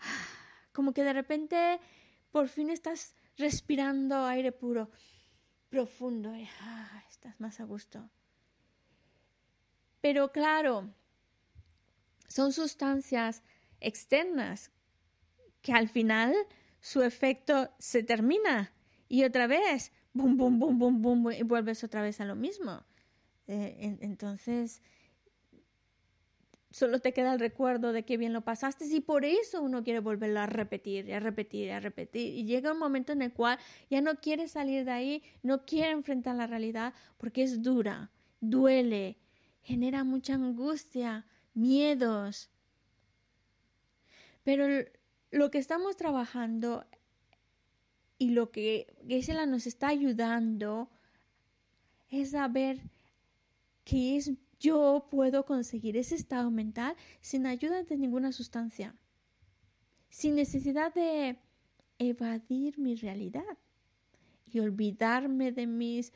[0.72, 1.78] como que de repente
[2.32, 4.90] por fin estás respirando aire puro,
[5.68, 8.10] profundo ah, estás más a gusto.
[10.00, 10.92] Pero claro,
[12.28, 13.42] son sustancias
[13.80, 14.70] externas
[15.62, 16.34] que al final
[16.80, 18.72] su efecto se termina
[19.08, 22.82] y otra vez bum, bum, bum, bum, bum, y vuelves otra vez a lo mismo.
[23.46, 24.82] Eh, entonces,
[26.70, 30.00] solo te queda el recuerdo de que bien lo pasaste y por eso uno quiere
[30.00, 32.34] volverlo a repetir a repetir a repetir.
[32.34, 33.58] Y llega un momento en el cual
[33.90, 38.10] ya no quiere salir de ahí, no quiere enfrentar la realidad porque es dura,
[38.40, 39.18] duele,
[39.62, 41.26] genera mucha angustia,
[41.58, 42.50] miedos.
[44.44, 44.66] Pero
[45.30, 46.86] lo que estamos trabajando
[48.18, 50.90] y lo que Gisela nos está ayudando
[52.10, 52.80] es a ver
[53.84, 58.96] que es yo puedo conseguir ese estado mental sin ayuda de ninguna sustancia,
[60.08, 61.38] sin necesidad de
[61.98, 63.58] evadir mi realidad
[64.46, 66.12] y olvidarme de mis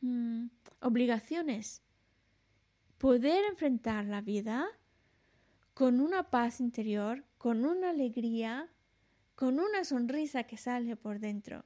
[0.00, 0.46] mm,
[0.80, 1.82] obligaciones.
[3.02, 4.64] Poder enfrentar la vida
[5.74, 8.68] con una paz interior, con una alegría,
[9.34, 11.64] con una sonrisa que sale por dentro.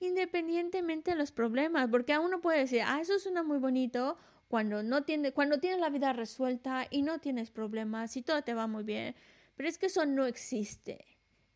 [0.00, 4.16] Independientemente de los problemas, porque a uno puede decir, ah, eso suena muy bonito
[4.48, 8.54] cuando no tiene, cuando tienes la vida resuelta y no tienes problemas y todo te
[8.54, 9.14] va muy bien,
[9.54, 11.04] pero es que eso no existe.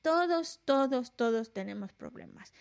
[0.02, 2.52] Todos, todos, todos tenemos problemas.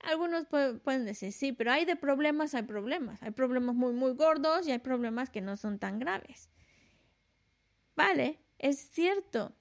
[0.00, 3.22] Algunos pueden decir, sí, pero hay de problemas, hay problemas.
[3.22, 6.48] Hay problemas muy, muy gordos y hay problemas que no son tan graves.
[7.96, 9.52] Vale, es cierto.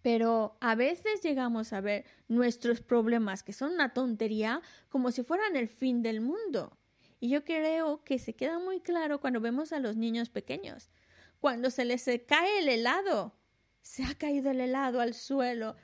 [0.00, 5.56] Pero a veces llegamos a ver nuestros problemas, que son una tontería, como si fueran
[5.56, 6.76] el fin del mundo.
[7.20, 10.90] Y yo creo que se queda muy claro cuando vemos a los niños pequeños.
[11.38, 13.36] Cuando se les cae el helado,
[13.82, 15.76] se ha caído el helado al suelo,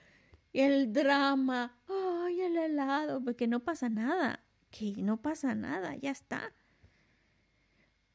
[0.52, 2.07] y el drama, ay,
[2.48, 4.40] el helado, porque no pasa nada,
[4.70, 6.52] que no pasa nada, ya está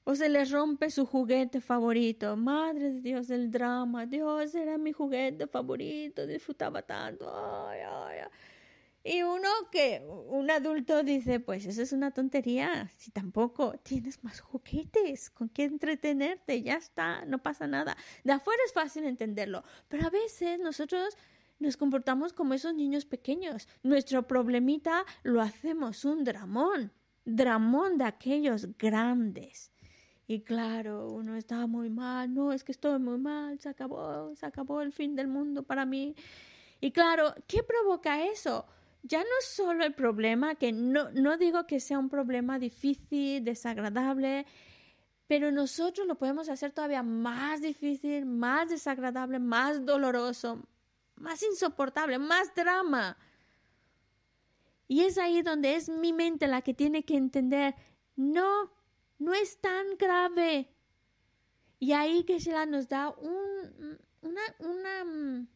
[0.05, 2.35] o se les rompe su juguete favorito.
[2.35, 7.31] Madre de Dios del drama, Dios era mi juguete favorito, disfrutaba tanto.
[7.33, 8.29] Ay, ay, ay.
[9.05, 14.39] Y uno que, un adulto dice, pues eso es una tontería, si tampoco tienes más
[14.39, 17.97] juguetes con qué entretenerte, ya está, no pasa nada.
[18.23, 21.17] De afuera es fácil entenderlo, pero a veces nosotros
[21.63, 23.67] nos comportamos como esos niños pequeños.
[23.81, 26.91] Nuestro problemita lo hacemos un dramón,
[27.25, 29.71] dramón de aquellos grandes.
[30.27, 34.45] Y claro, uno estaba muy mal, no, es que estoy muy mal, se acabó, se
[34.45, 36.15] acabó el fin del mundo para mí.
[36.79, 38.65] Y claro, ¿qué provoca eso?
[39.03, 44.45] Ya no solo el problema, que no, no digo que sea un problema difícil, desagradable,
[45.27, 50.61] pero nosotros lo podemos hacer todavía más difícil, más desagradable, más doloroso,
[51.15, 53.17] más insoportable, más drama.
[54.87, 57.75] Y es ahí donde es mi mente la que tiene que entender,
[58.15, 58.71] no,
[59.19, 60.69] no es tan grave.
[61.79, 65.47] Y ahí que se nos da un, una, una,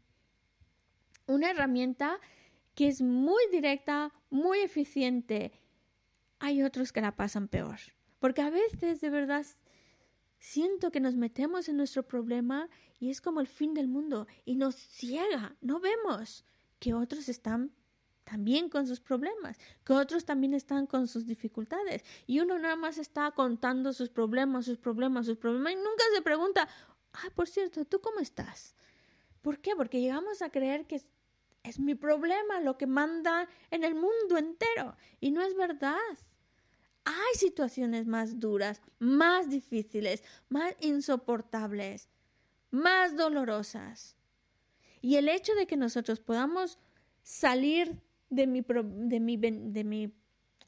[1.27, 2.19] una herramienta
[2.75, 5.51] que es muy directa, muy eficiente.
[6.39, 7.79] Hay otros que la pasan peor.
[8.19, 9.45] Porque a veces de verdad
[10.39, 12.69] siento que nos metemos en nuestro problema
[12.99, 15.55] y es como el fin del mundo y nos ciega.
[15.61, 16.45] No vemos
[16.79, 17.71] que otros están
[18.23, 22.03] también con sus problemas, que otros también están con sus dificultades.
[22.25, 26.21] Y uno nada más está contando sus problemas, sus problemas, sus problemas, y nunca se
[26.21, 26.67] pregunta,
[27.13, 28.75] ah, por cierto, ¿tú cómo estás?
[29.41, 29.77] ¿Por qué?
[29.77, 31.01] Porque llegamos a creer que
[31.63, 34.95] es, mi problema lo que manda en el mundo entero.
[35.21, 35.95] Y no es verdad.
[37.05, 42.09] Hay situaciones más duras, más difíciles, más insoportables,
[42.77, 44.15] más dolorosas.
[45.01, 46.79] Y el hecho de que nosotros podamos
[47.23, 50.13] salir de mi, de mi, de mi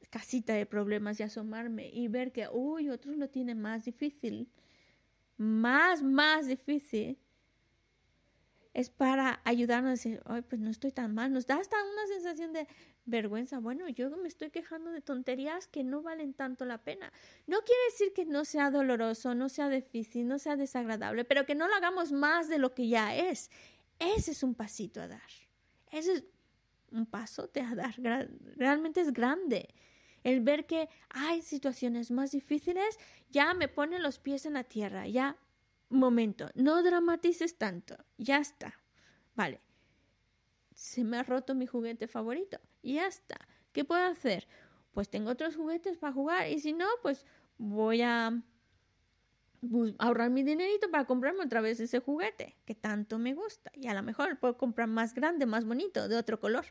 [0.09, 4.49] casita de problemas y asomarme y ver que, uy, otros lo tienen más difícil,
[5.37, 7.17] más, más difícil,
[8.73, 11.31] es para ayudarnos a decir, ay, pues no estoy tan mal.
[11.33, 12.67] Nos da hasta una sensación de
[13.05, 13.59] vergüenza.
[13.59, 17.11] Bueno, yo me estoy quejando de tonterías que no valen tanto la pena.
[17.47, 21.55] No quiere decir que no sea doloroso, no sea difícil, no sea desagradable, pero que
[21.55, 23.49] no lo hagamos más de lo que ya es.
[23.99, 25.29] Ese es un pasito a dar.
[25.91, 26.23] Ese es
[26.91, 27.95] un paso a dar.
[28.55, 29.73] Realmente es grande.
[30.23, 32.97] El ver que hay situaciones más difíciles
[33.29, 35.37] ya me pone los pies en la tierra, ya
[35.89, 38.79] momento, no dramatices tanto, ya está.
[39.35, 39.61] Vale,
[40.79, 43.37] se me ha roto mi juguete favorito, ya está.
[43.73, 44.47] ¿Qué puedo hacer?
[44.93, 47.25] Pues tengo otros juguetes para jugar y si no, pues
[47.57, 48.41] voy a
[49.97, 53.93] ahorrar mi dinerito para comprarme otra vez ese juguete que tanto me gusta y a
[53.93, 56.65] lo mejor puedo comprar más grande, más bonito, de otro color.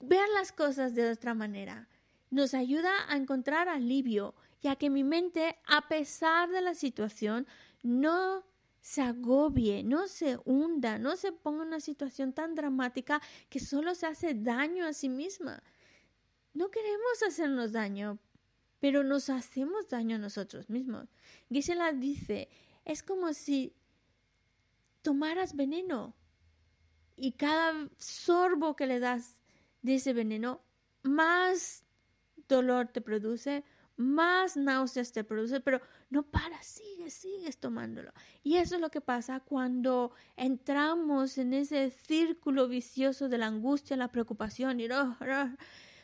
[0.00, 1.90] Ver las cosas de otra manera
[2.30, 7.46] nos ayuda a encontrar alivio, ya que mi mente, a pesar de la situación,
[7.82, 8.42] no
[8.82, 13.94] se agobie, no se hunda, no se ponga en una situación tan dramática que solo
[13.94, 15.62] se hace daño a sí misma.
[16.52, 18.18] No queremos hacernos daño,
[18.80, 21.08] pero nos hacemos daño a nosotros mismos.
[21.48, 22.48] Gisela dice,
[22.84, 23.72] es como si
[25.02, 26.16] tomaras veneno
[27.16, 29.40] y cada sorbo que le das
[29.82, 30.60] de ese veneno,
[31.04, 31.84] más
[32.48, 33.62] dolor te produce,
[33.96, 35.80] más náuseas te produce, pero
[36.12, 38.12] no para, sigues, sigues tomándolo.
[38.42, 43.96] Y eso es lo que pasa cuando entramos en ese círculo vicioso de la angustia,
[43.96, 44.88] la preocupación y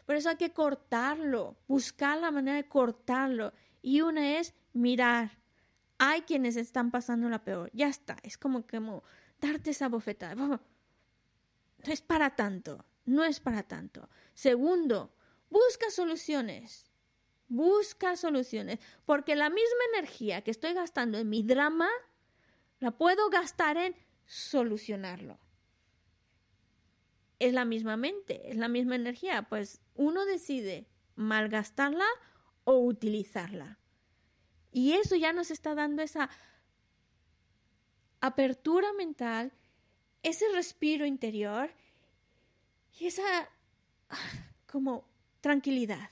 [0.06, 3.52] por eso hay que cortarlo, buscar la manera de cortarlo.
[3.82, 5.32] Y una es mirar.
[5.98, 7.70] Hay quienes están pasando la peor.
[7.74, 8.16] Ya está.
[8.22, 8.80] Es como que
[9.42, 10.34] darte esa bofetada.
[10.34, 10.58] No
[11.84, 12.82] es para tanto.
[13.04, 14.08] No es para tanto.
[14.32, 15.12] Segundo,
[15.50, 16.87] busca soluciones
[17.48, 21.88] Busca soluciones, porque la misma energía que estoy gastando en mi drama,
[22.78, 23.96] la puedo gastar en
[24.26, 25.38] solucionarlo.
[27.38, 30.86] Es la misma mente, es la misma energía, pues uno decide
[31.16, 32.06] malgastarla
[32.64, 33.78] o utilizarla.
[34.70, 36.28] Y eso ya nos está dando esa
[38.20, 39.52] apertura mental,
[40.22, 41.70] ese respiro interior
[42.98, 43.22] y esa
[44.10, 44.16] ah,
[44.66, 45.08] como
[45.40, 46.10] tranquilidad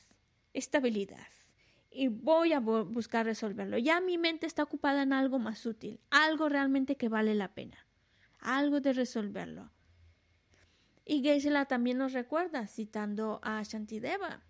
[0.57, 1.29] estabilidad
[1.91, 3.79] y voy a buscar resolverlo.
[3.79, 7.87] Ya mi mente está ocupada en algo más útil, algo realmente que vale la pena,
[8.41, 9.71] algo de resolverlo.
[11.05, 14.43] Y Geisela también nos recuerda, citando a Shantideva.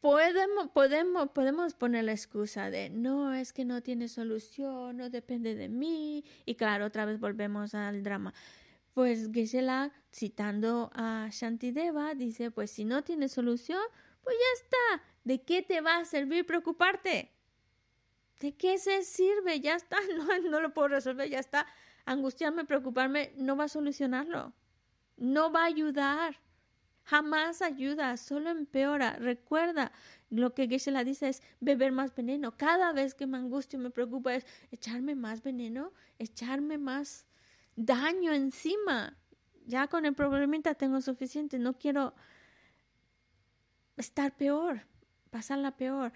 [0.00, 5.54] Podemos, podemos, podemos poner la excusa de no, es que no tiene solución, no depende
[5.54, 6.24] de mí.
[6.44, 8.34] Y claro, otra vez volvemos al drama.
[8.94, 13.80] Pues Geshe-la, citando a Shantideva, dice, pues si no tiene solución,
[14.22, 15.04] pues ya está.
[15.24, 17.30] ¿De qué te va a servir preocuparte?
[18.40, 19.60] ¿De qué se sirve?
[19.60, 21.66] Ya está, no, no lo puedo resolver, ya está.
[22.04, 24.52] Angustiarme, preocuparme, no va a solucionarlo.
[25.16, 26.40] No va a ayudar.
[27.04, 29.16] Jamás ayuda, solo empeora.
[29.16, 29.92] Recuerda,
[30.30, 32.56] lo que Geshe-la dice es beber más veneno.
[32.56, 37.26] Cada vez que me angustio, me preocupa es echarme más veneno, echarme más
[37.84, 39.16] daño encima.
[39.66, 42.14] Ya con el problemita tengo suficiente, no quiero
[43.96, 44.82] estar peor,
[45.30, 46.12] pasarla peor.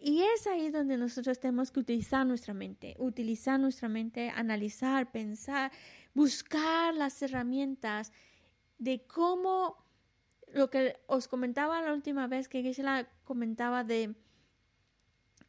[0.00, 5.70] Y es ahí donde nosotros tenemos que utilizar nuestra mente, utilizar nuestra mente, analizar, pensar,
[6.14, 8.12] buscar las herramientas
[8.78, 9.76] de cómo
[10.48, 14.14] lo que os comentaba la última vez que Gisela comentaba de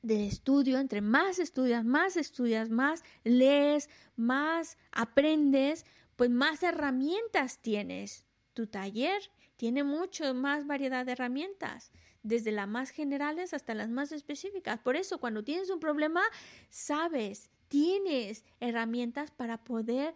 [0.01, 5.85] del estudio, entre más estudias, más estudias, más lees, más aprendes,
[6.15, 8.25] pues más herramientas tienes.
[8.53, 9.21] Tu taller
[9.57, 11.91] tiene mucho más variedad de herramientas,
[12.23, 14.79] desde las más generales hasta las más específicas.
[14.79, 16.21] Por eso, cuando tienes un problema,
[16.69, 20.15] sabes, tienes herramientas para poder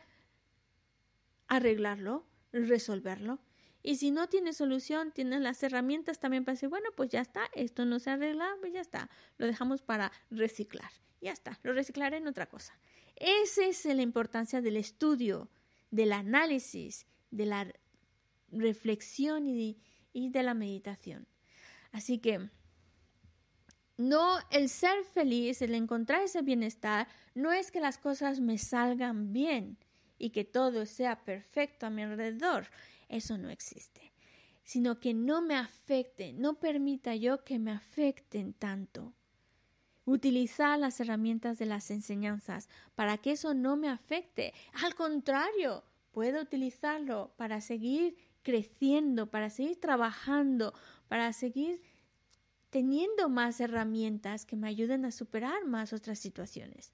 [1.47, 3.39] arreglarlo, resolverlo.
[3.87, 7.43] Y si no tiene solución, tienes las herramientas también para decir, bueno, pues ya está,
[7.53, 10.89] esto no se arregla, pues ya está, lo dejamos para reciclar.
[11.21, 12.73] Ya está, lo reciclaré en otra cosa.
[13.15, 15.51] Esa es la importancia del estudio,
[15.91, 17.71] del análisis, de la
[18.51, 19.77] reflexión y
[20.13, 21.27] y de la meditación.
[21.91, 22.49] Así que
[23.97, 29.31] no el ser feliz, el encontrar ese bienestar, no es que las cosas me salgan
[29.31, 29.77] bien
[30.17, 32.67] y que todo sea perfecto a mi alrededor.
[33.09, 34.13] Eso no existe.
[34.63, 39.13] Sino que no me afecte, no permita yo que me afecten tanto.
[40.05, 44.53] Utilizar las herramientas de las enseñanzas para que eso no me afecte.
[44.83, 50.73] Al contrario, puedo utilizarlo para seguir creciendo, para seguir trabajando,
[51.07, 51.81] para seguir
[52.69, 56.93] teniendo más herramientas que me ayuden a superar más otras situaciones.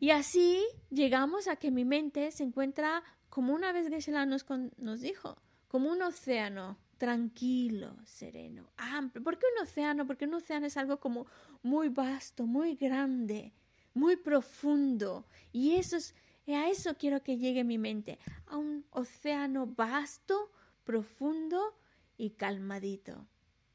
[0.00, 3.02] Y así llegamos a que mi mente se encuentra,
[3.34, 9.24] como una vez geshe nos, nos dijo, como un océano tranquilo, sereno, amplio.
[9.24, 10.06] ¿Por qué un océano?
[10.06, 11.26] Porque un océano es algo como
[11.60, 13.52] muy vasto, muy grande,
[13.92, 15.26] muy profundo.
[15.50, 16.14] Y eso es,
[16.46, 20.52] a eso quiero que llegue mi mente, a un océano vasto,
[20.84, 21.76] profundo
[22.16, 23.26] y calmadito,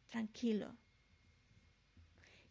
[0.08, 0.74] tranquilo.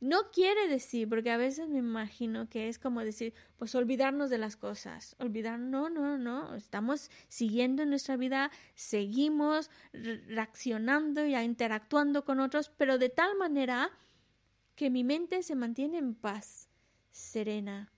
[0.00, 4.38] No quiere decir, porque a veces me imagino que es como decir, pues olvidarnos de
[4.38, 12.38] las cosas, olvidar, no, no, no, estamos siguiendo nuestra vida, seguimos reaccionando y interactuando con
[12.38, 13.90] otros, pero de tal manera
[14.76, 16.68] que mi mente se mantiene en paz,
[17.10, 17.90] serena.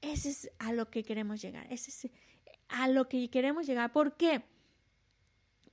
[0.00, 2.12] Ese es a lo que queremos llegar, ese es
[2.68, 3.92] a lo que queremos llegar.
[3.92, 4.42] ¿Por qué?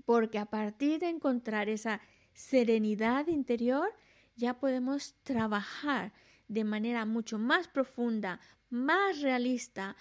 [0.05, 1.99] Porque a partir de encontrar esa
[2.33, 3.91] serenidad interior,
[4.39, 6.13] ya podemos trabajar
[6.47, 9.95] de manera mucho más profunda, más realista,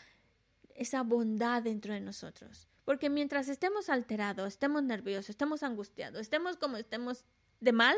[0.74, 2.68] esa bondad dentro de nosotros.
[2.84, 7.24] Porque mientras estemos alterados, estemos nerviosos, estemos angustiados, estemos como estemos
[7.60, 7.96] de mal,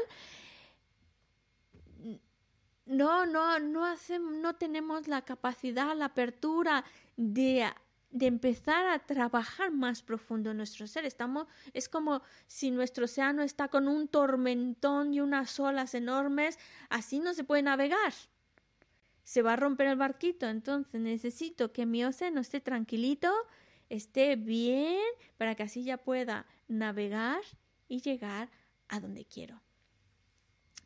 [2.87, 6.85] no, no, no, hacemos, no tenemos la capacidad, la apertura
[7.17, 7.71] de
[8.11, 11.05] de empezar a trabajar más profundo en nuestro ser.
[11.05, 16.59] Estamos, es como si nuestro océano está con un tormentón y unas olas enormes,
[16.89, 18.13] así no se puede navegar.
[19.23, 23.33] Se va a romper el barquito, entonces necesito que mi océano esté tranquilito,
[23.89, 24.99] esté bien,
[25.37, 27.41] para que así ya pueda navegar
[27.89, 28.51] y llegar
[28.89, 29.61] a donde quiero.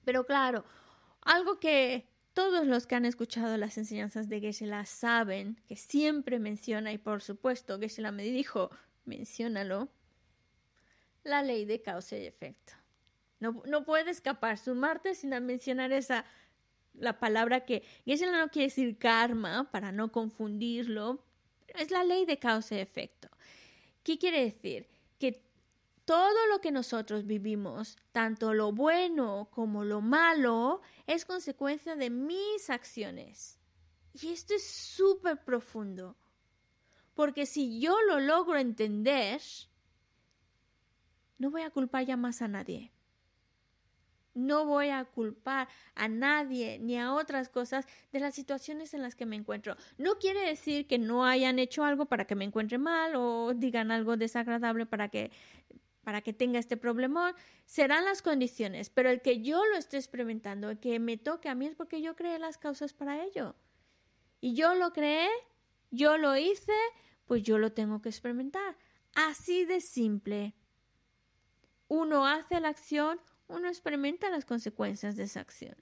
[0.05, 0.64] Pero claro,
[1.22, 6.93] algo que todos los que han escuchado las enseñanzas de Geshe-la saben que siempre menciona,
[6.93, 8.70] y por supuesto Geshe-la me dijo,
[9.05, 9.89] menciónalo,
[11.22, 12.74] la ley de causa y efecto.
[13.41, 16.24] No, no puede escapar sumarte sin mencionar esa,
[16.93, 21.24] la palabra que Geshe-la no quiere decir karma, para no confundirlo,
[21.68, 23.28] es la ley de causa y efecto.
[24.03, 24.89] ¿Qué quiere decir?
[26.05, 32.68] Todo lo que nosotros vivimos, tanto lo bueno como lo malo, es consecuencia de mis
[32.68, 33.59] acciones.
[34.12, 36.16] Y esto es súper profundo,
[37.14, 39.40] porque si yo lo logro entender,
[41.38, 42.92] no voy a culpar ya más a nadie.
[44.34, 49.14] No voy a culpar a nadie ni a otras cosas de las situaciones en las
[49.14, 49.76] que me encuentro.
[49.96, 53.92] No quiere decir que no hayan hecho algo para que me encuentre mal o digan
[53.92, 55.30] algo desagradable para que
[56.05, 57.34] para que tenga este problemón,
[57.64, 61.55] serán las condiciones, pero el que yo lo esté experimentando, el que me toque a
[61.55, 63.57] mí es porque yo creé las causas para ello.
[64.40, 65.28] Y yo lo creé,
[65.90, 66.72] yo lo hice,
[67.26, 68.76] pues yo lo tengo que experimentar.
[69.14, 70.55] Así de simple.
[71.88, 75.76] Uno hace la acción, uno experimenta las consecuencias de esa acción.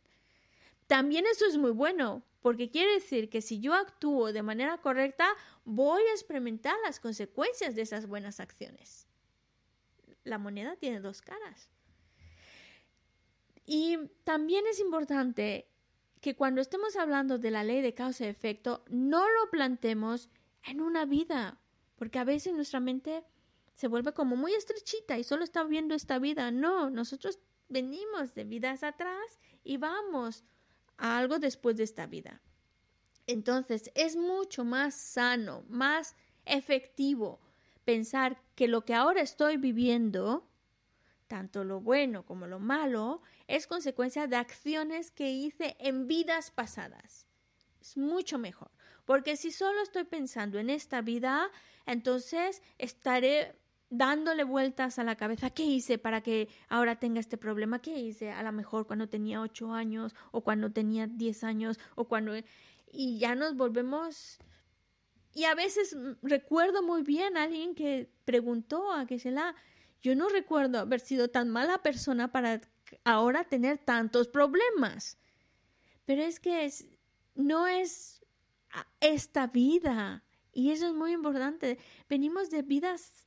[0.86, 5.26] También eso es muy bueno, porque quiere decir que si yo actúo de manera correcta,
[5.64, 9.08] voy a experimentar las consecuencias de esas buenas acciones
[10.24, 11.68] la moneda tiene dos caras.
[13.64, 15.68] Y también es importante
[16.20, 20.30] que cuando estemos hablando de la ley de causa y efecto, no lo plantemos
[20.64, 21.60] en una vida,
[21.96, 23.24] porque a veces nuestra mente
[23.74, 26.50] se vuelve como muy estrechita y solo está viendo esta vida.
[26.50, 30.44] No, nosotros venimos de vidas atrás y vamos
[30.96, 32.42] a algo después de esta vida.
[33.26, 37.40] Entonces, es mucho más sano, más efectivo
[37.84, 40.48] pensar que lo que ahora estoy viviendo,
[41.26, 47.26] tanto lo bueno como lo malo, es consecuencia de acciones que hice en vidas pasadas.
[47.80, 48.70] Es mucho mejor,
[49.04, 51.50] porque si solo estoy pensando en esta vida,
[51.86, 53.56] entonces estaré
[53.90, 57.82] dándole vueltas a la cabeza, ¿qué hice para que ahora tenga este problema?
[57.82, 62.04] ¿Qué hice a lo mejor cuando tenía ocho años o cuando tenía diez años o
[62.04, 62.34] cuando...
[62.92, 64.38] Y ya nos volvemos
[65.34, 69.54] y a veces mm, recuerdo muy bien a alguien que preguntó a la
[70.02, 72.60] yo no recuerdo haber sido tan mala persona para
[73.04, 75.16] ahora tener tantos problemas.
[76.04, 76.88] Pero es que es,
[77.34, 78.20] no es
[79.00, 80.24] esta vida.
[80.52, 81.78] Y eso es muy importante.
[82.08, 83.26] Venimos de vidas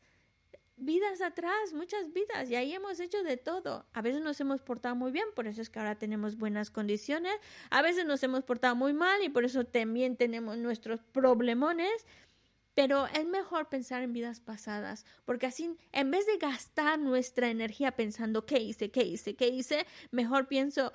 [0.86, 3.86] vidas atrás, muchas vidas, y ahí hemos hecho de todo.
[3.94, 7.34] A veces nos hemos portado muy bien, por eso es que ahora tenemos buenas condiciones,
[7.70, 12.06] a veces nos hemos portado muy mal y por eso también tenemos nuestros problemones.
[12.74, 17.92] Pero es mejor pensar en vidas pasadas, porque así, en vez de gastar nuestra energía
[17.96, 20.92] pensando qué hice, qué hice, qué hice, mejor pienso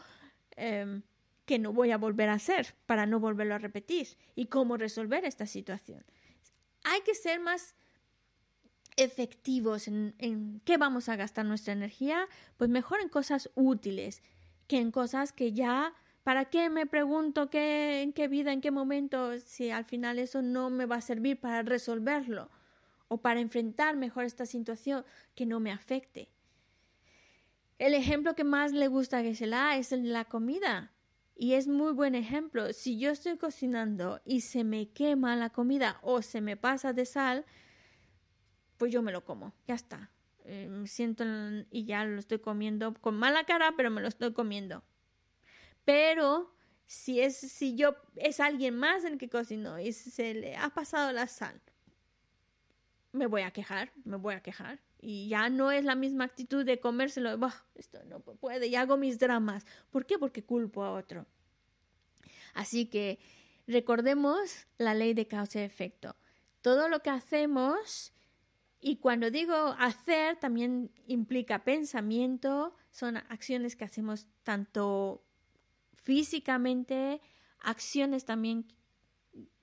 [0.57, 1.01] em,
[1.47, 5.25] que no voy a volver a hacer para no volverlo a repetir y cómo resolver
[5.25, 6.05] esta situación
[6.85, 7.75] hay que ser más
[8.97, 12.27] efectivos en, en, qué vamos a gastar nuestra energía,
[12.57, 14.23] pues mejor en cosas útiles
[14.67, 18.71] que en cosas que ya, ¿para qué me pregunto qué, en qué vida, en qué
[18.71, 22.51] momento, si al final eso no me va a servir para resolverlo
[23.09, 26.31] o para enfrentar mejor esta situación que no me afecte?
[27.81, 30.93] El ejemplo que más le gusta a Gesela es el de la comida.
[31.35, 32.75] Y es muy buen ejemplo.
[32.75, 37.07] Si yo estoy cocinando y se me quema la comida o se me pasa de
[37.07, 37.47] sal,
[38.81, 39.53] pues yo me lo como.
[39.69, 40.11] Ya está.
[40.47, 41.23] Eh, me siento
[41.71, 44.83] y ya lo estoy comiendo con mala cara, pero me lo estoy comiendo.
[45.85, 46.55] Pero
[46.87, 51.13] si es si yo es alguien más el que cocinó y se le ha pasado
[51.13, 51.61] la sal,
[53.13, 54.81] me voy a quejar, me voy a quejar.
[54.99, 57.39] Y ya no es la misma actitud de comérselo,
[57.75, 59.67] esto no puede, y hago mis dramas.
[59.91, 60.19] ¿Por qué?
[60.19, 61.27] Porque culpo a otro.
[62.55, 63.19] Así que
[63.67, 66.17] recordemos la ley de causa y efecto.
[66.63, 68.15] Todo lo que hacemos,
[68.81, 75.23] y cuando digo hacer, también implica pensamiento, son acciones que hacemos tanto
[75.93, 77.21] físicamente,
[77.61, 78.73] acciones también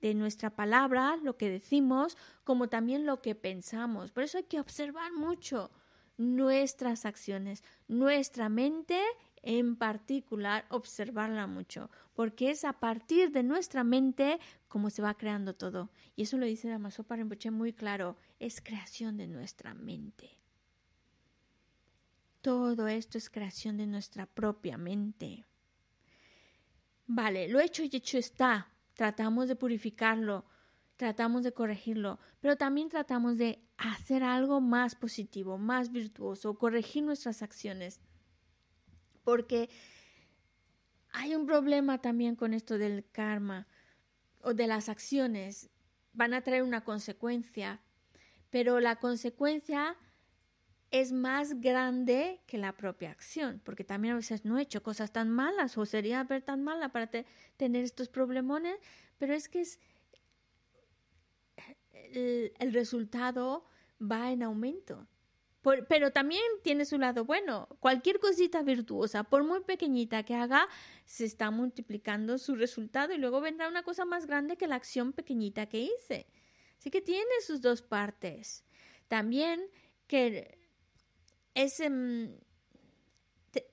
[0.00, 4.12] de nuestra palabra, lo que decimos, como también lo que pensamos.
[4.12, 5.72] Por eso hay que observar mucho
[6.16, 9.00] nuestras acciones, nuestra mente
[9.42, 15.54] en particular, observarla mucho, porque es a partir de nuestra mente como se va creando
[15.54, 15.90] todo.
[16.16, 20.38] Y eso lo dice Damasopa Rinpoche muy claro, es creación de nuestra mente.
[22.40, 25.44] Todo esto es creación de nuestra propia mente.
[27.06, 30.44] Vale, lo hecho y hecho está, tratamos de purificarlo,
[30.96, 37.42] tratamos de corregirlo, pero también tratamos de hacer algo más positivo, más virtuoso, corregir nuestras
[37.42, 38.00] acciones.
[39.28, 39.68] Porque
[41.12, 43.66] hay un problema también con esto del karma
[44.40, 45.68] o de las acciones.
[46.14, 47.82] Van a traer una consecuencia,
[48.48, 49.98] pero la consecuencia
[50.90, 55.12] es más grande que la propia acción, porque también a veces no he hecho cosas
[55.12, 57.10] tan malas o sería ver tan mala para
[57.58, 58.78] tener estos problemones,
[59.18, 59.78] pero es que es,
[62.14, 63.66] el, resultado
[64.00, 65.06] va en aumento.
[65.88, 67.68] Pero también tiene su lado bueno.
[67.80, 70.68] Cualquier cosita virtuosa, por muy pequeñita que haga,
[71.04, 75.12] se está multiplicando su resultado y luego vendrá una cosa más grande que la acción
[75.12, 76.26] pequeñita que hice.
[76.78, 78.64] Así que tiene sus dos partes.
[79.08, 79.60] También
[80.06, 80.58] que
[81.54, 82.36] es, em,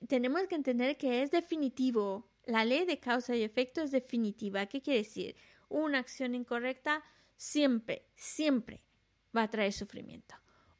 [0.08, 2.28] tenemos que entender que es definitivo.
[2.44, 4.66] La ley de causa y efecto es definitiva.
[4.66, 5.36] ¿Qué quiere decir?
[5.68, 7.02] Una acción incorrecta
[7.36, 8.82] siempre, siempre
[9.36, 10.34] va a traer sufrimiento.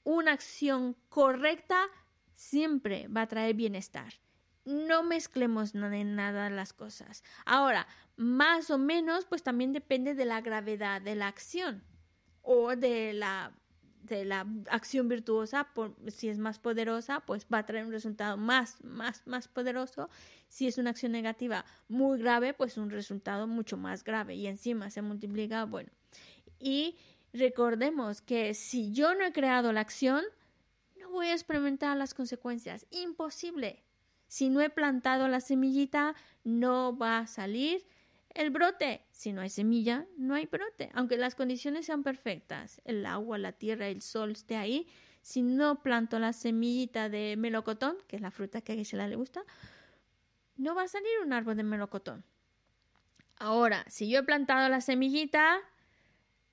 [0.07, 1.89] Una acción correcta
[2.37, 4.13] siempre va a traer bienestar.
[4.65, 7.25] No mezclemos en nada las cosas.
[7.45, 11.83] Ahora, más o menos, pues también depende de la gravedad de la acción
[12.43, 13.53] o de la
[14.05, 15.67] de la acción virtuosa,
[16.07, 20.09] si es más poderosa, pues va a traer un resultado más, más, más poderoso.
[20.47, 24.89] Si es una acción negativa muy grave, pues un resultado mucho más grave y encima
[24.91, 25.91] se multiplica, bueno.
[26.61, 26.97] Y
[27.37, 30.25] recordemos que si yo no he creado la acción,
[30.99, 32.87] no voy a experimentar las consecuencias.
[32.91, 33.83] Imposible.
[34.29, 36.15] Si no he plantado la semillita,
[36.45, 37.87] no va a salir
[38.31, 39.03] el brote.
[39.13, 40.91] Si no hay semilla, no hay brote.
[40.95, 44.89] Aunque las condiciones sean perfectas, el agua, la tierra, el sol esté ahí,
[45.23, 49.17] si no planto la semillita de melocotón, que es la fruta que a Gisela le
[49.17, 49.43] gusta,
[50.57, 52.25] no va a salir un árbol de melocotón.
[53.39, 55.59] Ahora, si yo he plantado la semillita,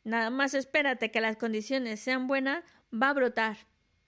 [0.04, 3.58] nada más espérate que las condiciones sean buenas, va a brotar,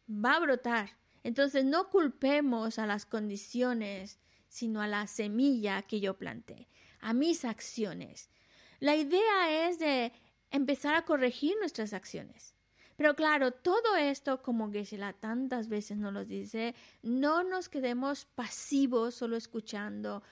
[0.09, 0.97] va a brotar.
[1.23, 6.67] Entonces no culpemos a las condiciones, sino a la semilla que yo planté
[7.05, 8.31] a mis acciones.
[8.79, 10.11] La idea es de
[10.49, 12.55] empezar a corregir nuestras acciones.
[12.95, 16.73] Pero claro, todo esto, como Geshe-la tantas veces nos lo dice,
[17.03, 20.23] no nos quedemos pasivos solo escuchando.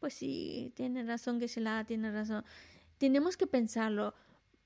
[0.00, 2.44] Pues sí, tiene razón Geshe-la, tiene razón.
[2.98, 4.14] Tenemos que pensarlo.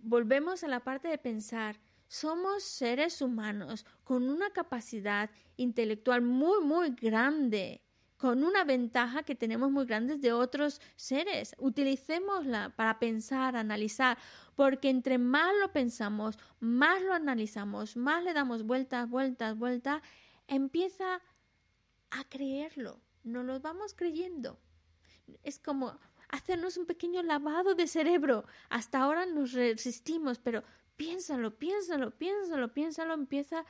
[0.07, 1.81] Volvemos a la parte de pensar.
[2.09, 7.81] Somos seres humanos con una capacidad intelectual muy, muy grande
[8.19, 11.57] con una ventaja que tenemos muy grande de otros seres.
[11.59, 14.19] Utilicémosla para pensar, analizar,
[14.55, 20.03] porque entre más lo pensamos, más lo analizamos, más le damos vueltas, vueltas, vueltas,
[20.49, 21.23] empieza
[22.11, 23.01] a creerlo.
[23.23, 24.59] No lo vamos creyendo.
[25.43, 25.99] Es como
[26.35, 28.45] hacernos un pequeño lavado de cerebro.
[28.69, 30.63] Hasta ahora nos resistimos, pero
[30.97, 33.65] piénsalo, piénsalo, piénsalo, piénsalo, empieza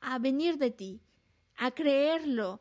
[0.00, 1.00] a venir de ti,
[1.56, 2.60] a creerlo,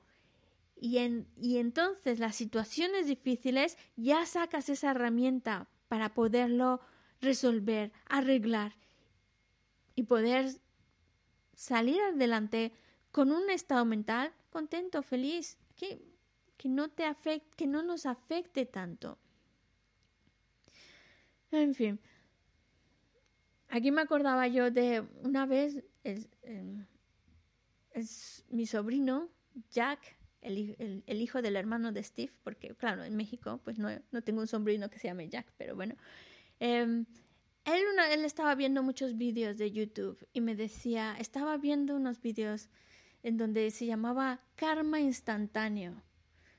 [0.79, 6.79] y, en, y entonces las situaciones difíciles ya sacas esa herramienta para poderlo
[7.19, 8.73] resolver, arreglar.
[9.95, 10.51] y poder
[11.55, 12.71] salir adelante
[13.11, 15.99] con un estado mental contento, feliz, que,
[16.57, 19.17] que no te afecte, que no nos afecte tanto.
[21.51, 21.99] En fin,
[23.69, 26.85] aquí me acordaba yo de una vez, es, em,
[28.49, 29.29] mi sobrino,
[29.71, 34.41] Jack, el, hijo del hermano de Steve, porque claro, en México pues no, no tengo
[34.41, 35.95] un sobrino que se llame Jack, pero bueno.
[36.59, 37.05] Em,
[37.65, 42.69] él, él estaba viendo muchos vídeos de YouTube y me decía, estaba viendo unos vídeos
[43.23, 46.01] en donde se llamaba Karma Instantáneo,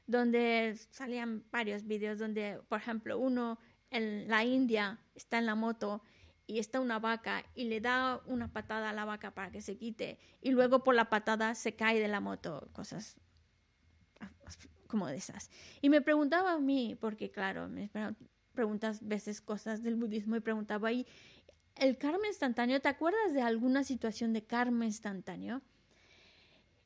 [0.07, 3.59] donde salían varios vídeos donde, por ejemplo, uno
[3.91, 6.03] en la India está en la moto
[6.47, 9.77] y está una vaca y le da una patada a la vaca para que se
[9.77, 13.17] quite y luego por la patada se cae de la moto, cosas
[14.89, 15.51] como de esas.
[15.81, 17.91] Y me preguntaba a mí, porque claro, me
[18.55, 21.07] preguntas veces cosas del budismo y preguntaba ahí,
[21.77, 25.63] el karma instantáneo, ¿te acuerdas de alguna situación de karma instantáneo?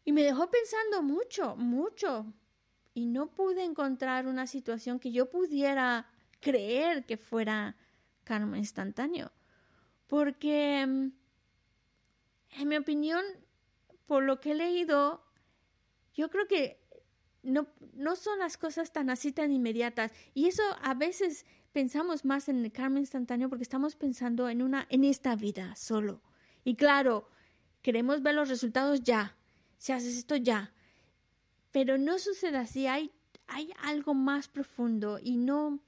[0.05, 2.27] Y me dejó pensando mucho, mucho.
[2.93, 6.12] Y no pude encontrar una situación que yo pudiera
[6.43, 7.77] creer que fuera
[8.25, 9.33] karma instantáneo.
[10.07, 11.13] Porque, mm,
[12.61, 13.25] en mi opinión,
[14.07, 15.25] por lo que he leído,
[16.13, 16.83] yo creo que
[17.43, 20.13] no, no son las cosas tan así tan inmediatas.
[20.35, 24.87] Y eso a veces pensamos más en el karma instantáneo porque estamos pensando en una,
[24.91, 26.21] en esta vida solo.
[26.65, 27.29] Y claro,
[27.81, 29.37] queremos ver los resultados ya.
[29.79, 30.75] Si haces esto ya.
[31.71, 32.87] Pero no sucede así.
[32.87, 33.11] Hay,
[33.47, 35.81] hay algo más profundo y no,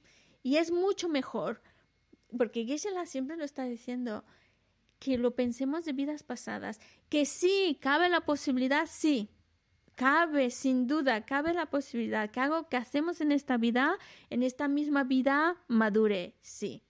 [0.44, 1.60] y es mucho mejor.
[2.38, 4.24] Porque geshe siempre lo está diciendo
[5.00, 9.28] que lo pensemos de vidas pasadas, que sí, cabe la posibilidad, sí,
[9.96, 13.98] cabe, sin duda, cabe la posibilidad que algo que hacemos en esta vida,
[14.30, 16.82] en esta misma vida, madure, sí.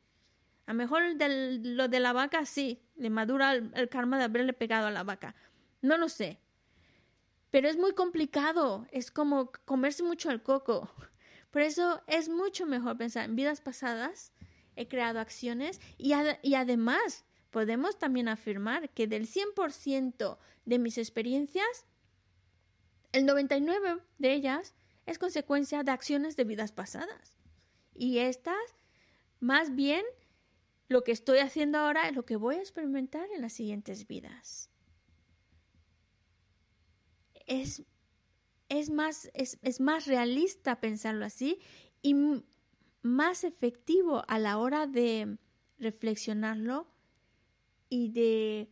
[0.67, 4.87] A lo mejor lo de la vaca, sí, le madura el, karma de haberle pegado
[4.87, 5.35] a la vaca.
[5.83, 6.39] No lo sé.
[7.51, 10.91] Pero es muy complicado, es como comerse mucho el coco.
[11.55, 14.33] Por eso es mucho mejor pensar en vidas pasadas,
[14.75, 21.87] he creado acciones y, y además podemos también afirmar que del 100% de mis experiencias
[23.13, 24.75] el 99 de ellas
[25.07, 27.39] es consecuencia de acciones de vidas pasadas.
[27.95, 28.75] Y estas,
[29.39, 30.05] más bien,
[30.89, 34.71] lo que estoy haciendo ahora es lo que voy a experimentar en las siguientes vidas.
[37.47, 37.85] Es,
[38.79, 41.59] es, más, es, es más realista pensarlo así
[42.03, 42.15] y
[43.03, 45.39] más efectivo a la hora de
[45.79, 46.87] reflexionarlo
[47.89, 48.71] y de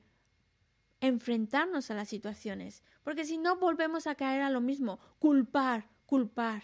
[1.00, 6.62] enfrentarnos a las situaciones, porque si no volvemos a caer a lo mismo, culpar, culpar.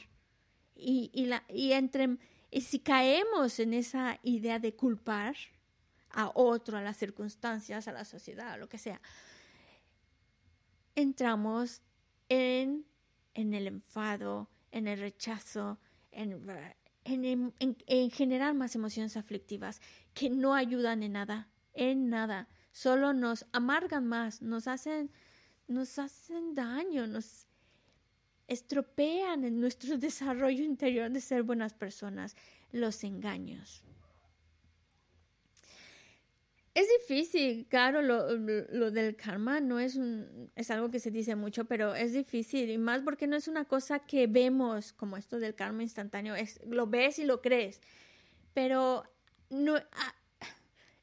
[0.75, 2.19] Y, y, la, y, entre,
[2.51, 5.35] y si caemos en esa idea de culpar
[6.11, 9.01] a otro, a las circunstancias, a la sociedad, a lo que sea,
[10.95, 11.83] entramos
[12.29, 12.87] en,
[13.39, 15.79] en el enfado, en el rechazo,
[16.11, 16.45] en,
[17.05, 19.81] en, en generar más emociones aflictivas
[20.13, 25.11] que no ayudan en nada, en nada solo nos amargan más, nos hacen,
[25.69, 27.47] nos hacen daño, nos
[28.49, 32.37] estropean en nuestro desarrollo interior de ser buenas personas,
[32.73, 33.85] los engaños.
[36.79, 41.35] Es difícil, claro, lo, lo, del karma no es, un, es algo que se dice
[41.35, 45.41] mucho, pero es difícil, y más porque no es una cosa que vemos como esto
[45.41, 47.81] del karma instantáneo, es, lo ves y lo crees,
[48.55, 49.03] pero
[49.51, 50.15] no, ah,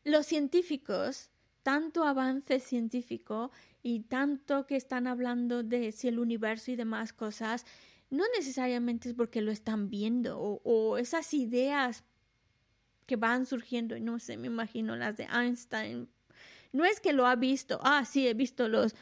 [0.05, 1.29] los científicos
[1.65, 3.51] tanto avance científico
[3.81, 7.65] y tanto que están hablando de si el universo y demás cosas,
[8.11, 12.03] no necesariamente es porque lo están viendo o, esas ideas
[13.05, 16.09] que van surgiendo, no sé, me imagino las de Einstein.
[16.71, 18.95] No es que lo ha visto, ah, sí, he visto los,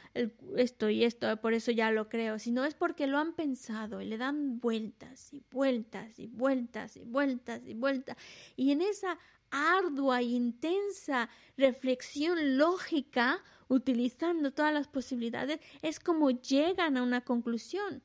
[0.55, 4.05] esto y esto, por eso ya lo creo, sino es porque lo han pensado y
[4.05, 8.15] le dan vueltas y vueltas y vueltas y vueltas y vueltas.
[8.55, 9.17] Y en esa
[9.49, 18.03] ardua e intensa reflexión lógica, utilizando todas las posibilidades, es como llegan a una conclusión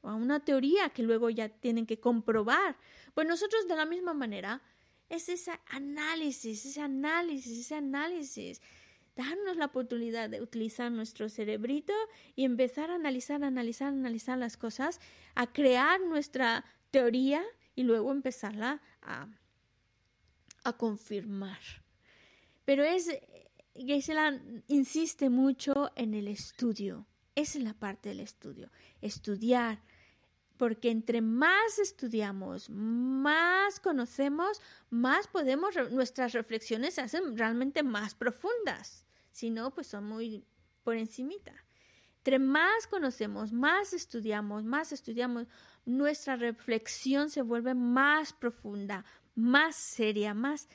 [0.00, 2.76] o a una teoría que luego ya tienen que comprobar.
[3.14, 4.62] Pues nosotros de la misma manera,
[5.08, 8.60] es ese análisis, ese análisis, ese análisis,
[9.16, 11.92] darnos la oportunidad de utilizar nuestro cerebrito
[12.36, 15.00] y empezar a analizar, analizar, analizar las cosas,
[15.34, 17.42] a crear nuestra teoría
[17.74, 19.28] y luego empezarla a
[20.64, 21.58] a confirmar.
[22.64, 23.10] Pero es,
[23.74, 27.06] Gisela insiste mucho en el estudio.
[27.34, 28.70] Esa es la parte del estudio.
[29.00, 29.82] Estudiar.
[30.58, 39.06] Porque entre más estudiamos, más conocemos, más podemos, nuestras reflexiones se hacen realmente más profundas.
[39.32, 40.44] Si no, pues son muy
[40.82, 41.54] por encimita.
[42.18, 45.46] Entre más conocemos, más estudiamos, más estudiamos,
[45.86, 49.04] nuestra reflexión se vuelve más profunda,
[49.34, 50.68] más seria, más,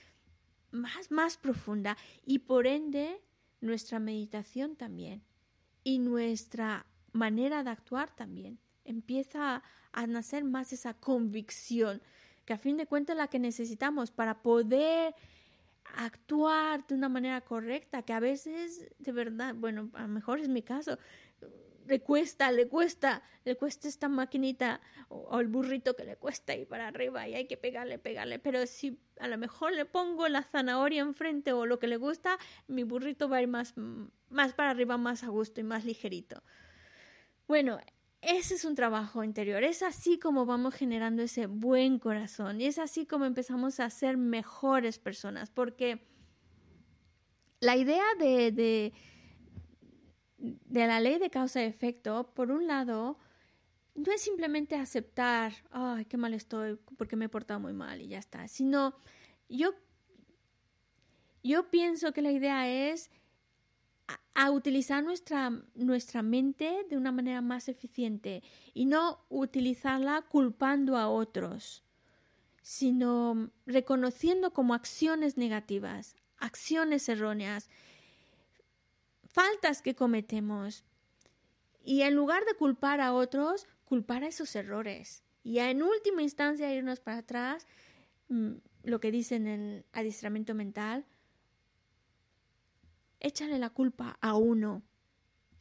[0.71, 3.21] más, más profunda y por ende
[3.61, 5.23] nuestra meditación también
[5.83, 8.57] y nuestra manera de actuar también.
[8.85, 12.01] Empieza a, nacer más esa convicción
[12.45, 15.15] que a fin de cuentas es la que necesitamos para poder
[15.95, 20.49] actuar de una manera correcta, que a veces, de verdad, bueno, a lo mejor es
[20.49, 20.97] mi caso,
[21.87, 26.67] le cuesta, le cuesta, le cuesta esta maquinita o, el burrito que le cuesta ir
[26.67, 28.39] para arriba y hay que pegarle, pegarle.
[28.39, 32.37] Pero si a lo mejor le pongo la zanahoria enfrente o lo que le gusta,
[32.67, 33.73] mi burrito va a ir más,
[34.29, 36.43] más para arriba, más a gusto y más ligerito.
[37.47, 37.79] Bueno,
[38.25, 39.63] ese es un trabajo interior.
[39.63, 44.17] Es así como vamos generando ese buen corazón y es así como empezamos a ser
[44.17, 45.49] mejores personas.
[45.49, 46.07] Porque
[47.59, 48.91] la idea de
[50.43, 53.17] de la ley de causa y efecto, por un lado,
[53.95, 58.07] no es simplemente aceptar, ay, qué mal estoy porque me he portado muy mal y
[58.07, 58.95] ya está, sino
[59.47, 59.73] yo,
[61.43, 63.09] yo pienso que la idea es
[64.35, 68.43] a, utilizar nuestra, nuestra mente de una manera más eficiente
[68.73, 71.83] y no utilizarla culpando a otros,
[72.61, 77.69] sino reconociendo como acciones negativas, acciones erróneas
[79.33, 80.83] faltas que cometemos.
[81.83, 85.23] Y en lugar de culpar a otros, culpar a esos errores.
[85.43, 87.67] Y en última instancia irnos para atrás,
[88.29, 91.05] mm, lo que dicen en el adiestramiento mental,
[93.23, 94.83] échale la culpa a uno.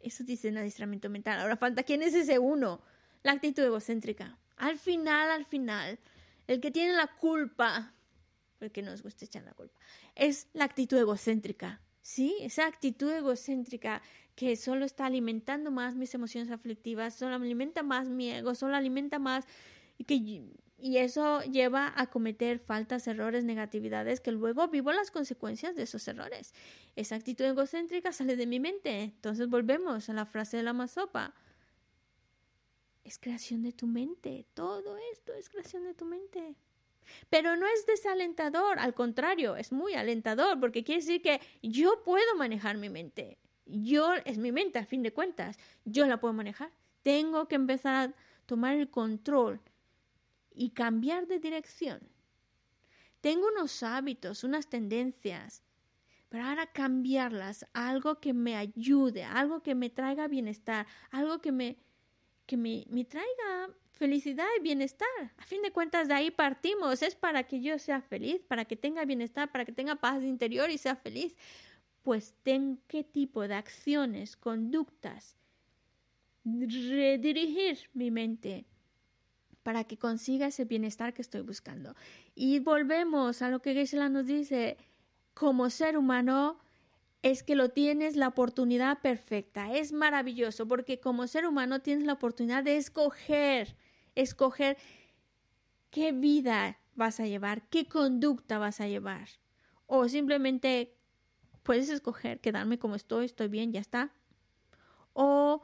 [0.01, 1.41] Eso dice en adiestramiento mental.
[1.41, 2.83] Ahora falta quién es ese uno.
[3.23, 4.37] La actitud egocéntrica.
[4.57, 5.99] Al final, al final,
[6.47, 7.95] el que tiene la culpa,
[8.59, 9.79] porque nos gusta echar la culpa,
[10.15, 11.81] es la actitud egocéntrica.
[12.03, 12.37] ¿sí?
[12.41, 14.03] Esa actitud egocéntrica
[14.35, 19.19] que solo está alimentando más mis emociones aflictivas, solo alimenta más mi ego, solo alimenta
[19.19, 19.47] más
[20.07, 20.45] que
[20.83, 26.09] y eso lleva a cometer faltas, errores, negatividades que luego vivo las consecuencias de esos
[26.09, 26.53] errores.
[26.97, 29.03] Esa actitud egocéntrica sale de mi mente.
[29.03, 31.35] Entonces volvemos a la frase de la masopa.
[33.05, 34.45] Es creación de tu mente.
[34.55, 36.57] Todo esto es creación de tu mente.
[37.31, 42.35] Pero no es desalentador, al contrario, es muy alentador porque quiere decir que yo puedo
[42.35, 43.39] manejar mi mente.
[43.67, 46.73] Yo es mi mente a fin de cuentas, yo la puedo manejar.
[47.05, 48.15] Tengo que empezar a
[48.47, 49.61] tomar el control
[50.55, 52.01] y cambiar de dirección.
[53.21, 55.63] Tengo unos hábitos, unas tendencias,
[56.29, 61.53] pero ahora cambiarlas a algo que me ayude, algo que me traiga bienestar, algo que
[61.53, 61.77] me,
[62.47, 65.09] que me, me traiga felicidad y bienestar.
[65.37, 67.03] A fin de cuentas, de ahí partimos.
[67.03, 70.71] Es para que yo sea feliz, para que tenga bienestar, para que tenga paz interior
[70.71, 71.37] y sea feliz.
[72.03, 75.37] Pues, ¿en qué tipo de acciones, conductas,
[76.45, 78.67] redirigir mi mente
[79.63, 81.95] para que consiga ese bienestar que estoy buscando?
[82.35, 84.77] Y volvemos a lo que Geshe nos dice,
[85.35, 86.59] como ser humano,
[87.23, 89.73] es que lo tienes la oportunidad perfecta.
[89.73, 93.77] Es maravilloso porque como ser humano tienes la oportunidad de escoger
[94.15, 94.77] escoger
[95.91, 99.29] qué vida vas a llevar, qué conducta vas a llevar.
[99.87, 100.97] O simplemente
[101.63, 104.13] puedes escoger quedarme como estoy, estoy bien, ya está.
[105.13, 105.63] O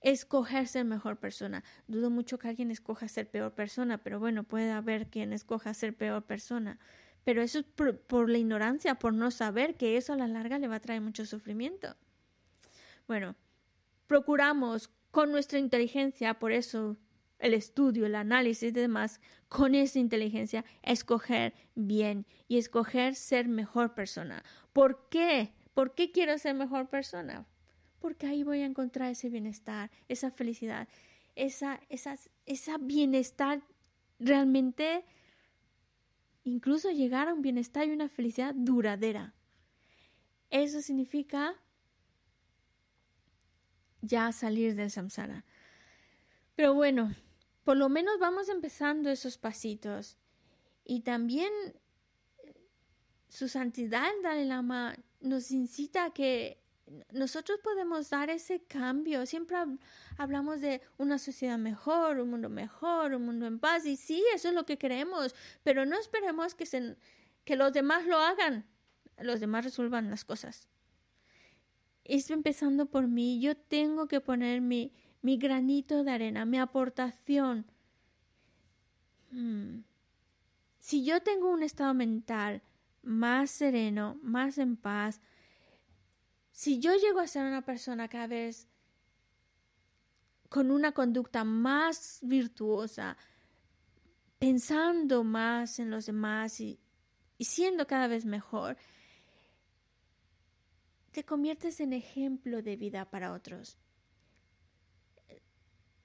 [0.00, 1.64] escoger ser mejor persona.
[1.86, 5.96] Dudo mucho que alguien escoja ser peor persona, pero bueno, puede haber quien escoja ser
[5.96, 6.78] peor persona.
[7.24, 10.58] Pero eso es por, por, la ignorancia, por no saber que eso a la larga
[10.58, 11.96] le va a traer mucho sufrimiento.
[13.06, 13.36] Bueno,
[14.06, 16.96] procuramos con nuestra inteligencia, por eso
[17.38, 23.94] el estudio, el análisis y demás, con esa inteligencia, escoger bien y escoger ser mejor
[23.94, 24.42] persona.
[24.72, 25.52] ¿Por qué?
[25.74, 27.46] ¿Por qué quiero ser mejor persona?
[28.00, 30.88] Porque ahí voy a encontrar ese bienestar, esa felicidad,
[31.34, 33.62] esa, esa, esa bienestar
[34.18, 35.04] realmente,
[36.44, 39.34] incluso llegar a un bienestar y una felicidad duradera.
[40.50, 41.54] Eso significa
[44.00, 45.44] ya salir del samsara.
[46.54, 47.14] Pero bueno,
[47.64, 50.16] por lo menos vamos empezando esos pasitos.
[50.84, 51.52] Y también
[53.28, 56.62] su santidad, Dalai Lama, nos incita a que
[57.12, 59.26] nosotros podemos dar ese cambio.
[59.26, 59.56] Siempre
[60.16, 63.86] hablamos de una sociedad mejor, un mundo mejor, un mundo en paz.
[63.86, 66.96] Y sí, eso es lo que queremos, pero no esperemos que, se,
[67.44, 68.66] que los demás lo hagan,
[69.18, 70.68] los demás resuelvan las cosas
[72.08, 73.38] es empezando por mí.
[73.40, 77.66] Yo tengo que poner mi, mi granito de arena, mi aportación.
[79.30, 79.80] Hmm.
[80.80, 82.62] Si yo tengo un estado mental
[83.02, 85.20] más sereno, más en paz,
[86.58, 88.66] si yo llego a ser una persona cada vez
[90.48, 93.16] con una conducta más virtuosa,
[94.40, 96.80] pensando más en los demás y,
[97.38, 98.76] siendo cada vez mejor,
[101.12, 103.78] te conviertes en ejemplo de vida para otros.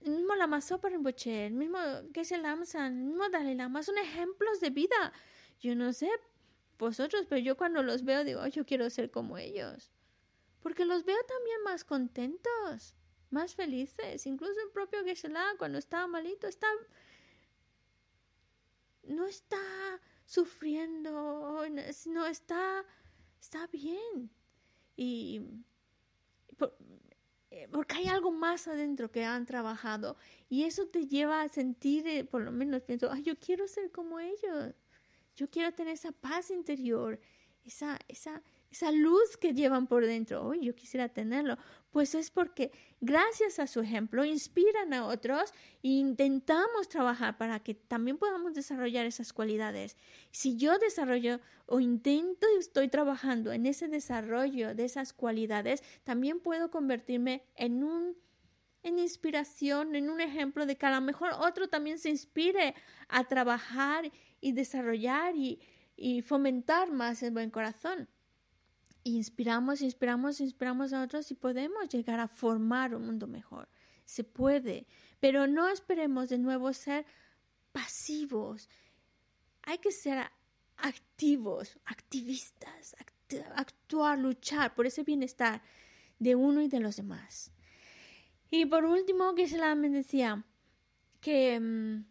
[0.01, 1.79] El mismo Lama Soparinpoche, el mismo
[2.13, 5.13] Geshe Lamsan, el mismo Dalai Lama son ejemplos de vida.
[5.59, 6.11] Yo no sé
[6.77, 9.89] vosotros, pero yo cuando los veo digo, yo quiero ser como ellos.
[10.63, 12.95] Porque los veo también más contentos
[13.33, 14.25] más felices.
[14.25, 16.67] Incluso el propio geshe cuando estaba malito, está,
[19.03, 19.57] no está
[20.25, 21.65] sufriendo,
[22.05, 22.85] no está,
[23.41, 24.29] está bien.
[24.95, 25.41] Y
[27.49, 30.17] eh, porque hay algo más adentro que han trabajado
[30.49, 33.91] y eso te lleva a sentir, eh, por lo menos pienso, ay, yo quiero ser
[33.91, 34.73] como ellos,
[35.35, 37.19] yo quiero tener esa paz interior,
[37.63, 38.43] esa, esa,
[38.73, 40.47] esa luz que llevan por dentro.
[40.47, 41.57] Oh, yo quisiera tenerlo.
[41.91, 42.71] Pues es porque
[43.01, 45.51] gracias a su ejemplo inspiran a otros
[45.83, 49.95] e intentamos trabajar para que también podamos desarrollar esas cualidades.
[50.31, 56.39] Si yo desarrollo o intento y estoy trabajando en ese desarrollo de esas cualidades, también
[56.39, 58.17] puedo convertirme en un
[58.81, 62.75] en inspiración, en un ejemplo de que a lo mejor otro también se inspire
[63.07, 64.11] a trabajar
[64.41, 65.61] y desarrollar y,
[65.95, 68.09] y fomentar más el buen corazón
[69.03, 73.67] inspiramos, inspiramos, inspiramos a otros y podemos llegar a formar un mundo mejor.
[74.05, 74.87] Se puede,
[75.19, 77.05] pero no esperemos de nuevo ser
[77.71, 78.69] pasivos.
[79.63, 80.29] Hay que ser
[80.77, 82.95] activos, activistas,
[83.55, 85.61] actuar, luchar por ese bienestar
[86.19, 87.51] de uno y de los demás.
[88.49, 90.45] Y por último, se me decía
[91.19, 92.05] que mm,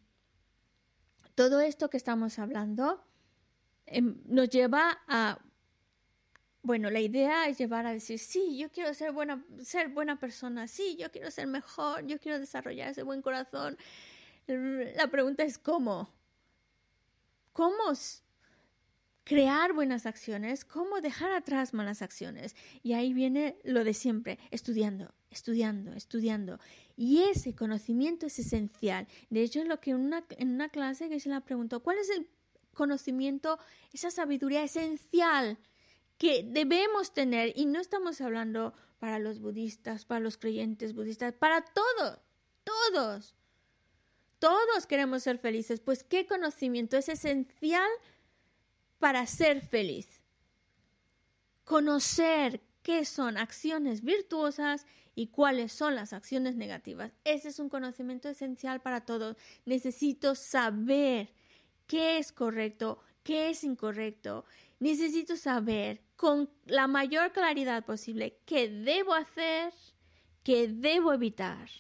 [1.35, 3.05] todo esto que estamos hablando
[3.87, 5.39] em, nos lleva a
[6.63, 10.69] bueno, la idea es llevar a decir, sí, yo quiero ser buena, ser buena persona,
[10.69, 13.77] sí, yo quiero ser mejor, yo quiero desarrollar ese buen corazón.
[14.47, 16.09] La pregunta es cómo.
[17.53, 17.93] ¿Cómo
[19.25, 20.65] crear buenas acciones?
[20.65, 22.55] ¿Cómo dejar atrás malas acciones?
[22.83, 26.61] Y ahí viene lo de siempre, estudiando, estudiando, estudiando.
[26.97, 29.09] Y ese conocimiento es esencial.
[29.31, 32.09] De hecho, es lo que una, en una clase que se la preguntó, ¿cuál es
[32.11, 32.29] el
[32.73, 33.59] conocimiento,
[33.93, 35.59] esa sabiduría esencial?
[36.23, 41.63] Que debemos tener, y no estamos hablando para los budistas, para los creyentes budistas, para
[41.63, 42.21] todos,
[42.63, 43.35] todos.
[44.39, 47.91] Todos queremos ser felices, pues ¿qué conocimiento es esencial
[49.01, 50.23] para ser feliz?
[51.65, 57.11] Conocer qué son acciones virtuosas y cuáles son las acciones negativas.
[57.25, 59.37] Ese es un conocimiento esencial para todos.
[59.65, 61.31] Necesito saber
[61.89, 64.45] qué es correcto, qué es incorrecto.
[64.83, 69.73] Necesito saber con la mayor claridad posible qué debo hacer,
[70.43, 71.71] qué debo evitar.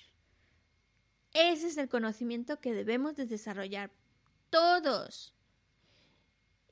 [1.32, 3.90] Ese es el conocimiento que debemos de desarrollar
[4.50, 5.34] todos,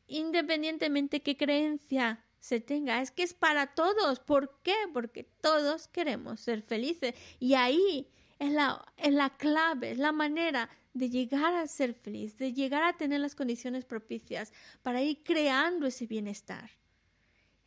[0.07, 3.03] independientemente qué creencia se tenga.
[3.03, 4.21] Es que es para todos.
[4.21, 4.77] ¿Por qué?
[4.93, 7.13] Porque todos queremos ser felices.
[7.41, 8.07] Y ahí
[8.39, 12.83] es la, es la clave, es la manera de llegar a ser feliz, de llegar
[12.83, 14.53] a tener las condiciones propicias
[14.83, 16.71] para ir creando ese bienestar.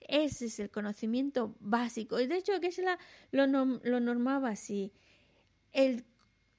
[0.02, 2.20] Ese es el conocimiento básico.
[2.20, 2.70] Y de hecho, que
[3.32, 4.92] lo, lo normaba así.
[5.72, 6.06] El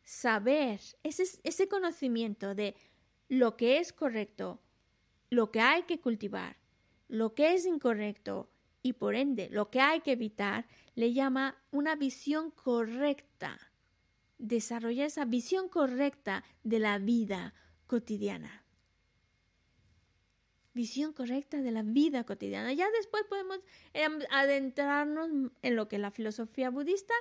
[0.02, 2.74] saber, ese, ese conocimiento de
[3.28, 4.60] lo que es correcto,
[5.30, 6.56] lo que hay que cultivar,
[7.08, 8.48] lo que es incorrecto
[8.82, 13.58] y por ende lo que hay que evitar, le llama una visión correcta.
[14.44, 17.54] Desarrollar esa visión correcta de la vida
[17.86, 18.64] cotidiana
[20.74, 22.72] visión correcta de la vida cotidiana.
[22.72, 23.60] Ya después podemos
[23.94, 25.30] em, adentrarnos
[25.62, 27.14] en lo que es la filosofía budista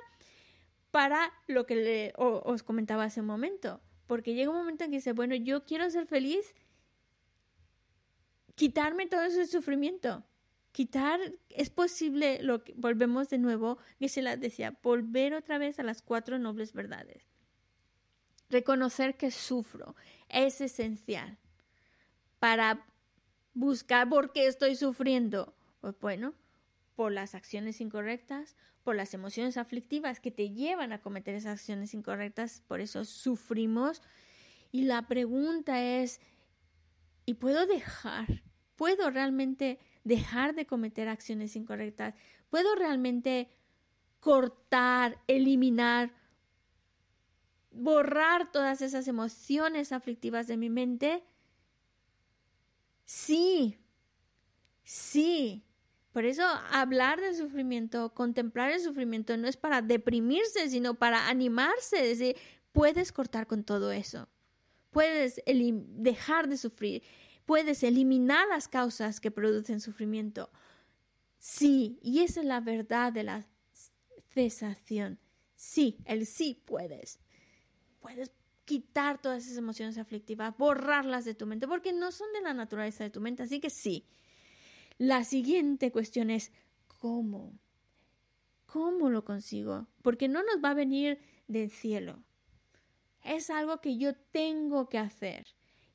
[0.90, 3.80] para lo que os comentaba hace un momento.
[4.06, 6.52] Porque llega un momento en que dice, bueno, yo quiero ser feliz,
[8.54, 10.24] quitarme todo ese sufrimiento.
[10.74, 11.20] Quitar,
[11.50, 15.84] es posible, lo que, volvemos de nuevo, que se las decía, volver otra vez a
[15.84, 17.30] las cuatro nobles verdades.
[18.50, 19.94] Reconocer que sufro
[20.28, 21.38] es esencial
[22.40, 22.84] para
[23.52, 25.54] buscar por qué estoy sufriendo.
[25.80, 26.34] Pues bueno,
[26.96, 31.94] por las acciones incorrectas, por las emociones aflictivas que te llevan a cometer esas acciones
[31.94, 34.02] incorrectas, por eso sufrimos.
[34.72, 36.20] Y la pregunta es,
[37.26, 38.42] ¿y puedo dejar?
[38.74, 42.14] ¿Puedo realmente dejar de cometer acciones incorrectas?
[42.50, 43.48] ¿Puedo realmente
[44.20, 46.12] cortar, eliminar,
[47.70, 51.24] borrar todas esas emociones aflictivas de mi mente?
[53.06, 53.78] Sí,
[54.84, 55.64] sí,
[56.12, 62.10] Por eso hablar del sufrimiento, contemplar el sufrimiento no es para deprimirse, sino para animarse,
[62.10, 62.36] es decir,
[62.72, 64.28] puedes cortar con todo eso,
[64.90, 67.02] puedes dejar de sufrir,
[67.44, 70.50] puedes eliminar las causas que producen sufrimiento.
[71.38, 73.46] Sí, y esa es la verdad de la
[74.30, 75.18] cesación.
[75.54, 77.20] Sí, el sí puedes.
[78.00, 78.32] Puedes
[78.64, 83.04] quitar todas esas emociones aflictivas, borrarlas de tu mente, porque no son de la naturaleza
[83.04, 84.06] de tu mente, así que sí.
[84.98, 86.52] La siguiente cuestión es,
[86.86, 87.58] ¿cómo?
[88.66, 89.86] ¿Cómo lo consigo?
[90.02, 92.22] Porque no nos va a venir del cielo.
[93.22, 95.46] Es algo que yo tengo que hacer.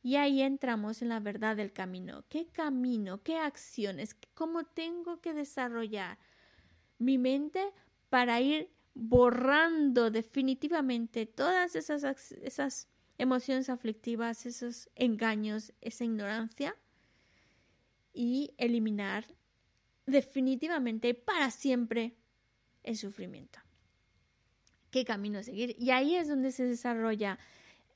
[0.01, 2.23] Y ahí entramos en la verdad del camino.
[2.30, 3.21] ¿Qué camino?
[3.21, 4.15] ¿Qué acciones?
[4.34, 6.17] ¿Cómo tengo que desarrollar
[6.97, 7.73] mi mente
[8.09, 16.76] para ir borrando definitivamente todas esas, esas emociones aflictivas, esos engaños, esa ignorancia
[18.13, 19.26] y eliminar
[20.05, 22.15] definitivamente para siempre
[22.84, 23.59] el sufrimiento.
[24.91, 25.76] ¿Qué camino seguir?
[25.77, 27.38] Y ahí es donde se desarrolla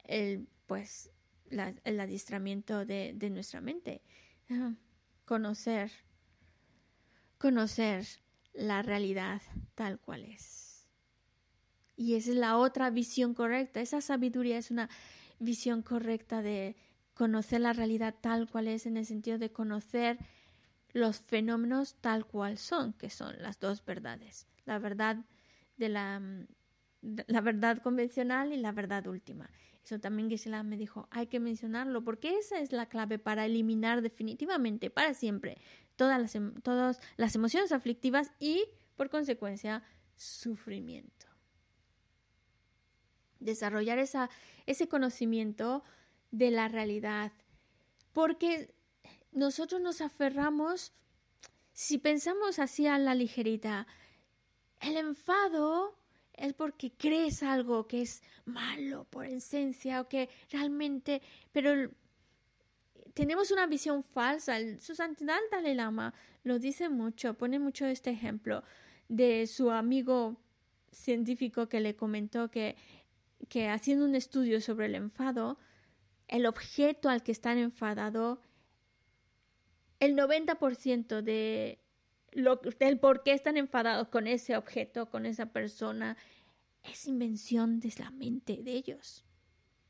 [0.03, 1.09] el, pues,
[1.84, 4.01] el adiestramiento de, de nuestra mente.
[5.25, 5.91] Conocer,
[7.38, 8.05] conocer
[8.53, 9.41] la realidad
[9.75, 10.88] tal cual es.
[11.95, 13.81] Y esa es la otra visión correcta.
[13.81, 14.89] Esa sabiduría es una
[15.39, 16.75] visión correcta de
[17.13, 20.17] conocer la realidad tal cual es en el sentido de conocer
[20.93, 24.47] los fenómenos tal cual son, que son las dos verdades.
[24.65, 25.17] La verdad
[25.77, 26.21] de la,
[27.01, 29.49] la verdad convencional y la verdad última.
[29.84, 34.01] Eso también Gisela me dijo, hay que mencionarlo porque esa es la clave para eliminar
[34.01, 35.57] definitivamente, para siempre,
[35.97, 38.64] todas las, em, todas las emociones aflictivas y,
[38.95, 39.84] por consecuencia,
[40.15, 41.27] sufrimiento.
[43.39, 44.30] Desarrollar esa,
[44.65, 45.84] ese conocimiento
[46.31, 47.34] de la realidad,
[48.14, 48.73] porque
[49.34, 50.93] nosotros nos aferramos,
[51.73, 53.85] si pensamos así a la ligerita,
[54.80, 55.97] el enfado
[56.34, 61.91] es porque crees algo que es malo por esencia o que realmente, pero
[63.14, 64.57] tenemos una visión falsa.
[64.80, 68.64] Su santidad Dalai Lama lo dice mucho, pone mucho este ejemplo
[69.07, 70.38] de su amigo
[70.91, 72.76] científico que le comentó que,
[73.49, 75.57] que haciendo un estudio sobre el enfado,
[76.27, 78.41] el objeto al que están enfadado,
[79.99, 81.82] el 90% de
[82.35, 86.18] lo, el por qué están enfadados con ese objeto, con esa persona,
[86.84, 89.26] es invención de la mente de ellos.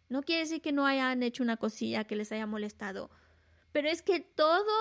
[0.10, 3.10] No quiere decir que no hayan hecho una cosilla que les haya molestado,
[3.72, 4.72] pero es que todo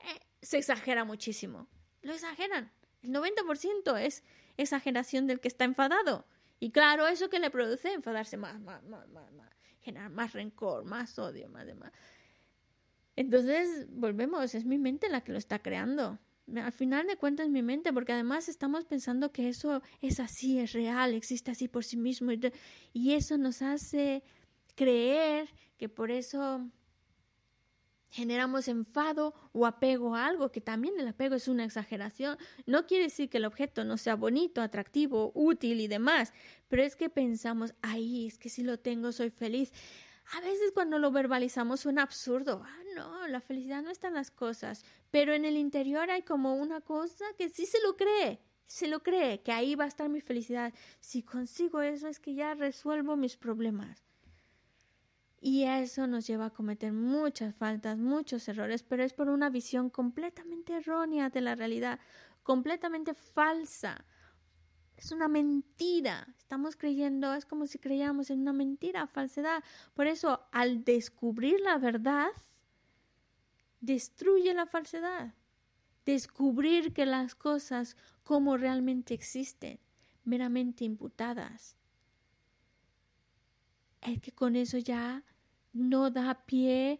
[0.00, 1.68] eh, se exagera muchísimo.
[2.02, 2.70] Lo exageran.
[3.02, 4.24] El 90% es
[4.56, 6.26] exageración del que está enfadado.
[6.60, 9.48] Y claro, eso que le produce enfadarse más, más, más, más, más
[9.80, 11.92] generar más rencor, más odio, más demás.
[13.16, 16.18] Entonces, volvemos, es mi mente la que lo está creando
[16.56, 20.58] al final de cuentas es mi mente, porque además estamos pensando que eso es así,
[20.58, 22.32] es real, existe así por sí mismo,
[22.92, 24.22] y eso nos hace
[24.74, 26.68] creer que por eso
[28.10, 32.38] generamos enfado o apego a algo, que también el apego es una exageración.
[32.66, 36.32] No quiere decir que el objeto no sea bonito, atractivo, útil y demás,
[36.68, 39.72] pero es que pensamos, ahí, es que si lo tengo soy feliz.
[40.32, 42.62] A veces cuando lo verbalizamos suena absurdo.
[42.64, 44.84] Ah, no, la felicidad no está en las cosas.
[45.10, 48.40] Pero en el interior hay como una cosa que sí se lo cree.
[48.66, 50.74] Se lo cree, que ahí va a estar mi felicidad.
[51.00, 54.04] Si consigo eso es que ya resuelvo mis problemas.
[55.40, 59.88] Y eso nos lleva a cometer muchas faltas, muchos errores, pero es por una visión
[59.88, 62.00] completamente errónea de la realidad,
[62.42, 64.04] completamente falsa.
[64.96, 66.26] Es una mentira.
[66.48, 69.62] Estamos creyendo, es como si creyéramos en una mentira, falsedad.
[69.92, 72.30] Por eso, al descubrir la verdad,
[73.82, 75.34] destruye la falsedad.
[76.06, 79.78] Descubrir que las cosas como realmente existen,
[80.24, 81.76] meramente imputadas.
[84.00, 85.24] Es que con eso ya
[85.74, 86.98] no da pie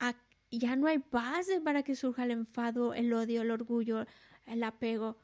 [0.00, 0.14] a,
[0.50, 4.06] ya no hay base para que surja el enfado, el odio, el orgullo,
[4.46, 5.18] el apego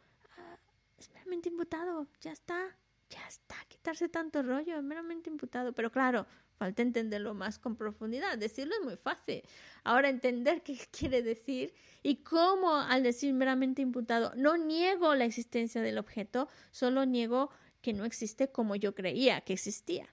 [0.98, 2.76] es meramente imputado, ya está,
[3.10, 5.72] ya está, quitarse tanto rollo, es meramente imputado.
[5.72, 6.26] Pero claro,
[6.56, 8.38] falta entenderlo más con profundidad.
[8.38, 9.42] Decirlo es muy fácil.
[9.84, 15.82] Ahora entender qué quiere decir y cómo al decir meramente imputado no niego la existencia
[15.82, 17.50] del objeto, solo niego
[17.82, 20.08] que no existe como yo creía que existía.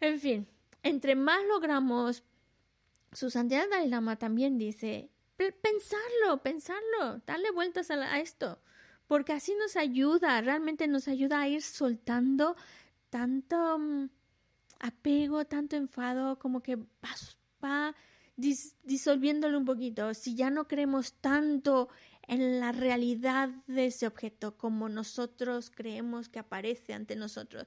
[0.00, 0.46] En fin,
[0.82, 2.22] entre más logramos,
[3.12, 8.60] su santidad Dalai Lama también dice, pensarlo, pensarlo, darle vueltas a esto
[9.08, 12.54] porque así nos ayuda, realmente nos ayuda a ir soltando
[13.10, 14.10] tanto mm,
[14.80, 16.76] apego, tanto enfado, como que
[17.64, 17.94] va,
[18.82, 20.14] disolviéndolo un poquito.
[20.14, 21.88] Si ya no creemos tanto
[22.28, 27.66] en la realidad de ese objeto, como nosotros creemos que aparece ante nosotros.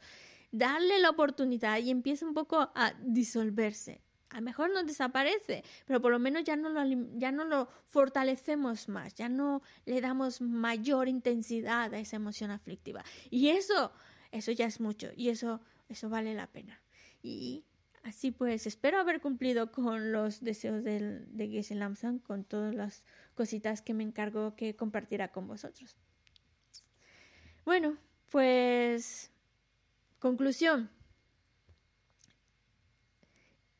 [0.51, 4.01] Darle la oportunidad y empieza un poco a disolverse.
[4.31, 6.83] A lo mejor no desaparece, pero por lo menos ya no lo,
[7.17, 13.03] ya no lo fortalecemos más, ya no le damos mayor intensidad a esa emoción aflictiva.
[13.29, 13.91] Y eso,
[14.31, 16.81] eso ya es mucho y eso, eso vale la pena.
[17.21, 17.65] Y
[18.03, 23.03] Así pues, espero haber cumplido con los deseos de Geshe Lamsan, con todas las
[23.35, 25.95] cositas que me encargo que compartirá con vosotros.
[27.63, 27.97] Bueno,
[28.31, 29.31] pues
[30.19, 30.89] conclusión.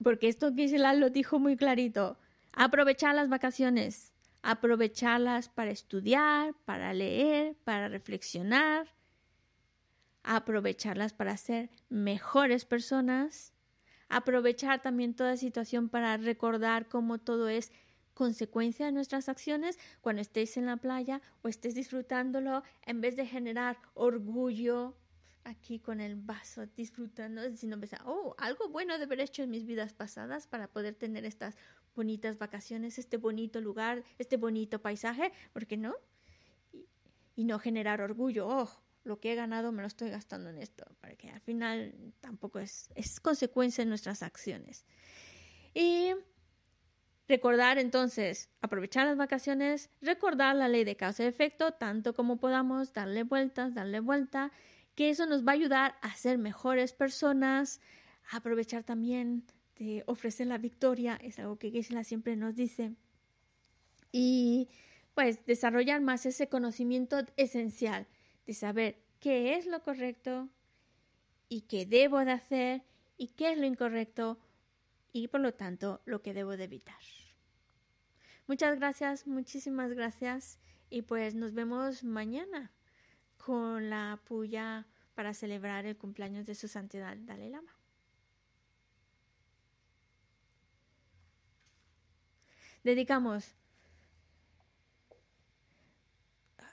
[0.04, 2.18] Porque esto Geshe lo dijo muy clarito.
[2.54, 8.94] Aprovechar las vacaciones, aprovecharlas para estudiar, para leer, para reflexionar,
[10.24, 13.54] aprovecharlas para ser mejores personas
[14.12, 17.72] aprovechar también toda situación para recordar cómo todo es
[18.14, 23.26] consecuencia de nuestras acciones cuando estéis en la playa o estés disfrutándolo en vez de
[23.26, 24.96] generar orgullo
[25.44, 29.66] aquí con el vaso disfrutando sino pensar oh algo bueno de haber hecho en mis
[29.66, 31.56] vidas pasadas para poder tener estas
[31.96, 35.96] bonitas vacaciones este bonito lugar este bonito paisaje ¿por qué no?
[36.72, 36.86] y,
[37.36, 38.70] y no generar orgullo oh
[39.04, 42.60] lo que he ganado me lo estoy gastando en esto, para que al final tampoco
[42.60, 44.86] es, es consecuencia de nuestras acciones.
[45.74, 46.12] Y
[47.28, 52.94] recordar entonces, aprovechar las vacaciones, recordar la ley de causa y efecto, tanto como podamos,
[52.94, 54.52] darle vueltas, darle vuelta,
[55.02, 57.82] que eso nos va a ayudar a ser mejores personas,
[58.30, 59.44] aprovechar también
[59.80, 62.94] de ofrecer la victoria, es algo que Gisela siempre nos dice,
[64.12, 64.70] y
[65.16, 68.06] pues desarrollar más ese conocimiento esencial
[68.46, 70.50] de saber qué es lo correcto
[71.50, 72.84] y qué debo de hacer
[73.18, 74.38] y qué es lo incorrecto
[75.14, 77.02] y por lo tanto lo que debo de evitar.
[78.46, 80.60] Muchas gracias, muchísimas gracias
[80.92, 82.72] y pues nos vemos mañana
[83.44, 87.76] con la puya para celebrar el cumpleaños de su santidad Dalai Lama.
[92.84, 93.56] Dedicamos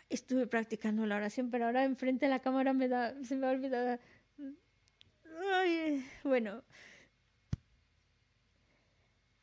[0.09, 3.51] estuve practicando la oración, pero ahora enfrente de la cámara me da, se me ha
[3.51, 3.99] olvidado.
[5.53, 6.63] Ay, bueno.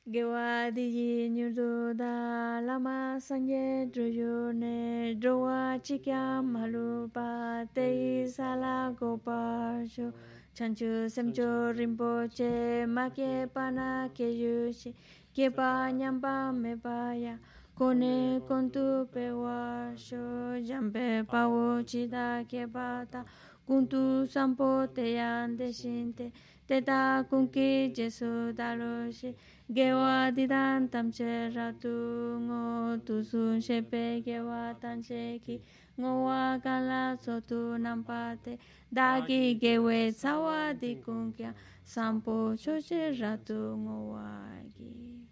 [0.07, 9.81] Gewa diji nyurdu da lama sanje druyu ne druwa chikya malu pa tei sala gopa
[9.89, 10.13] shu.
[10.53, 14.93] Chanchu semcho rinpo che ma ke pana ke yu shi.
[15.35, 17.37] Ke pa nyamba me pa ya.
[17.75, 20.21] Kone kontu pe wa shu.
[20.61, 23.25] Jambe pa wo chida ke pa ta.
[23.67, 26.31] Kuntu sampo te yan de shinte
[26.67, 26.79] te.
[26.81, 29.33] Ta kunki jesu dalo shi.
[29.73, 35.61] gewa didan tamche ratu ngo tusun shepe gewa tanche ki
[35.99, 38.57] ngo wa kala sotu nampate.
[38.93, 44.29] Dagi gewe sawa dikunkya sampo choche ratu ngo wa
[44.77, 45.25] gi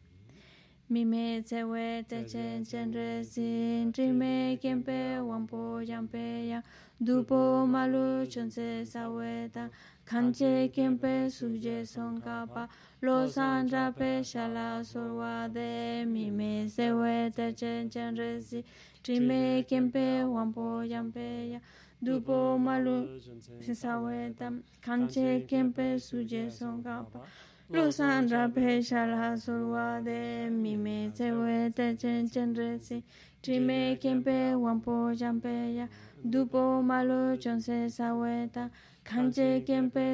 [0.90, 6.62] mime tsewe techen chenre sin trime kempe wampo yampe ya.
[7.04, 9.70] Dupo malu chonse saweta
[10.14, 12.70] Kanche kempe suje songkapa
[13.02, 18.64] lo sandra pe shala sorwa de mi me sewe te chen chen resi
[19.02, 21.60] trime kempe wampo yampe ya
[22.00, 23.20] dupo malu
[23.60, 27.26] sinsawe tam kanche kempe suje songkapa
[27.72, 33.02] lo sandra pe shala sorwa de mi me sewe te chen chen resi
[33.42, 35.88] trime kempe wampo yampe ya
[36.24, 38.70] dupo malu chonse saweta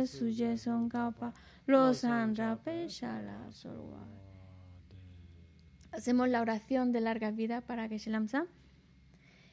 [0.05, 1.33] suje surwa
[5.91, 8.45] Hacemos la oración de larga vida para que Shelamsa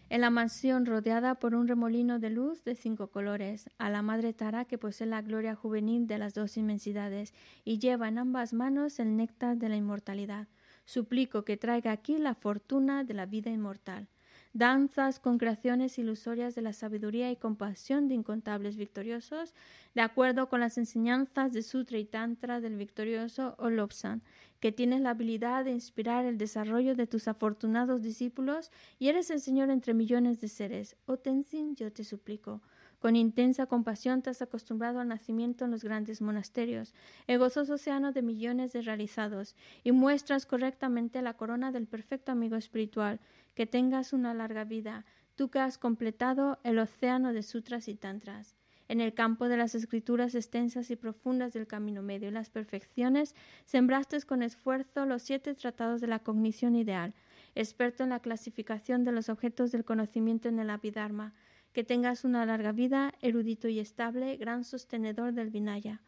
[0.08, 4.32] en la mansión rodeada por un remolino de luz de cinco colores, a la Madre
[4.32, 7.34] Tara que posee la gloria juvenil de las dos inmensidades
[7.64, 10.46] y lleva en ambas manos el néctar de la inmortalidad.
[10.84, 14.08] Suplico que traiga aquí la fortuna de la vida inmortal.
[14.56, 19.52] Danzas con creaciones ilusorias de la sabiduría y compasión de incontables victoriosos,
[19.94, 24.22] de acuerdo con las enseñanzas de Sutra y Tantra del victorioso Olopsan,
[24.58, 29.40] que tienes la habilidad de inspirar el desarrollo de tus afortunados discípulos y eres el
[29.40, 30.96] Señor entre millones de seres.
[31.04, 32.62] Oh Tenzin, yo te suplico.
[32.98, 36.94] Con intensa compasión te has acostumbrado al nacimiento en los grandes monasterios,
[37.26, 39.54] el gozoso océano de millones de realizados,
[39.84, 43.20] y muestras correctamente la corona del perfecto amigo espiritual.
[43.56, 45.04] Que tengas una larga vida,
[45.34, 48.54] tú que has completado el océano de sutras y tantras
[48.88, 53.34] en el campo de las escrituras extensas y profundas del camino medio y las perfecciones,
[53.64, 57.14] sembraste con esfuerzo los siete tratados de la cognición ideal.
[57.54, 61.32] experto en la clasificación de los objetos del conocimiento en el Abhidharma,
[61.72, 66.02] que tengas una larga vida, erudito y estable, gran sostenedor del Vinaya.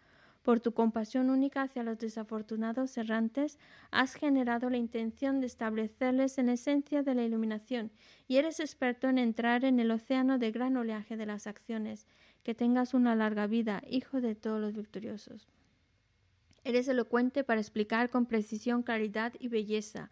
[0.48, 3.58] Por tu compasión única hacia los desafortunados errantes,
[3.90, 7.90] has generado la intención de establecerles en esencia de la iluminación
[8.28, 12.06] y eres experto en entrar en el océano de gran oleaje de las acciones.
[12.44, 15.50] Que tengas una larga vida, hijo de todos los victoriosos.
[16.64, 20.08] Eres elocuente para explicar con precisión, claridad y belleza.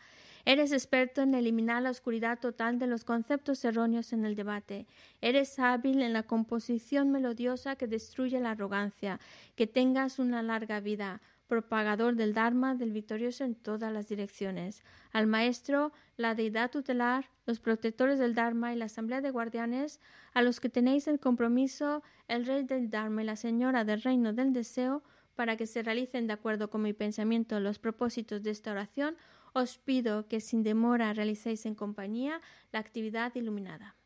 [0.49, 4.87] Eres experto en eliminar la oscuridad total de los conceptos erróneos en el debate.
[5.21, 9.19] Eres hábil en la composición melodiosa que destruye la arrogancia.
[9.57, 14.85] Que tengas una larga vida propagador del Dharma, del victorioso en todas las direcciones.
[15.11, 20.01] Al maestro, la deidad tutelar, los protectores del Dharma y la asamblea de guardianes,
[20.33, 24.33] a los que tenéis el compromiso, el rey del Dharma y la señora del reino
[24.33, 25.03] del deseo,
[25.35, 29.17] para que se realicen de acuerdo con mi pensamiento los propósitos de esta oración,
[29.57, 32.43] os pido que sin demora realicéis en compañía
[32.73, 33.97] la actividad iluminada.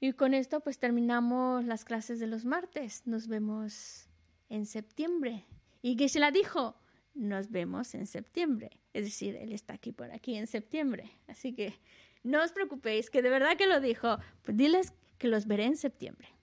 [0.00, 3.06] Y con esto pues terminamos las clases de los martes.
[3.06, 4.08] Nos vemos
[4.48, 5.44] en septiembre.
[5.82, 6.74] Y que se la dijo,
[7.12, 8.80] nos vemos en septiembre.
[8.94, 11.10] Es decir, él está aquí por aquí en septiembre.
[11.26, 11.74] Así que
[12.22, 14.16] no os preocupéis, que de verdad que lo dijo.
[14.42, 16.33] Pues diles que los veré en septiembre.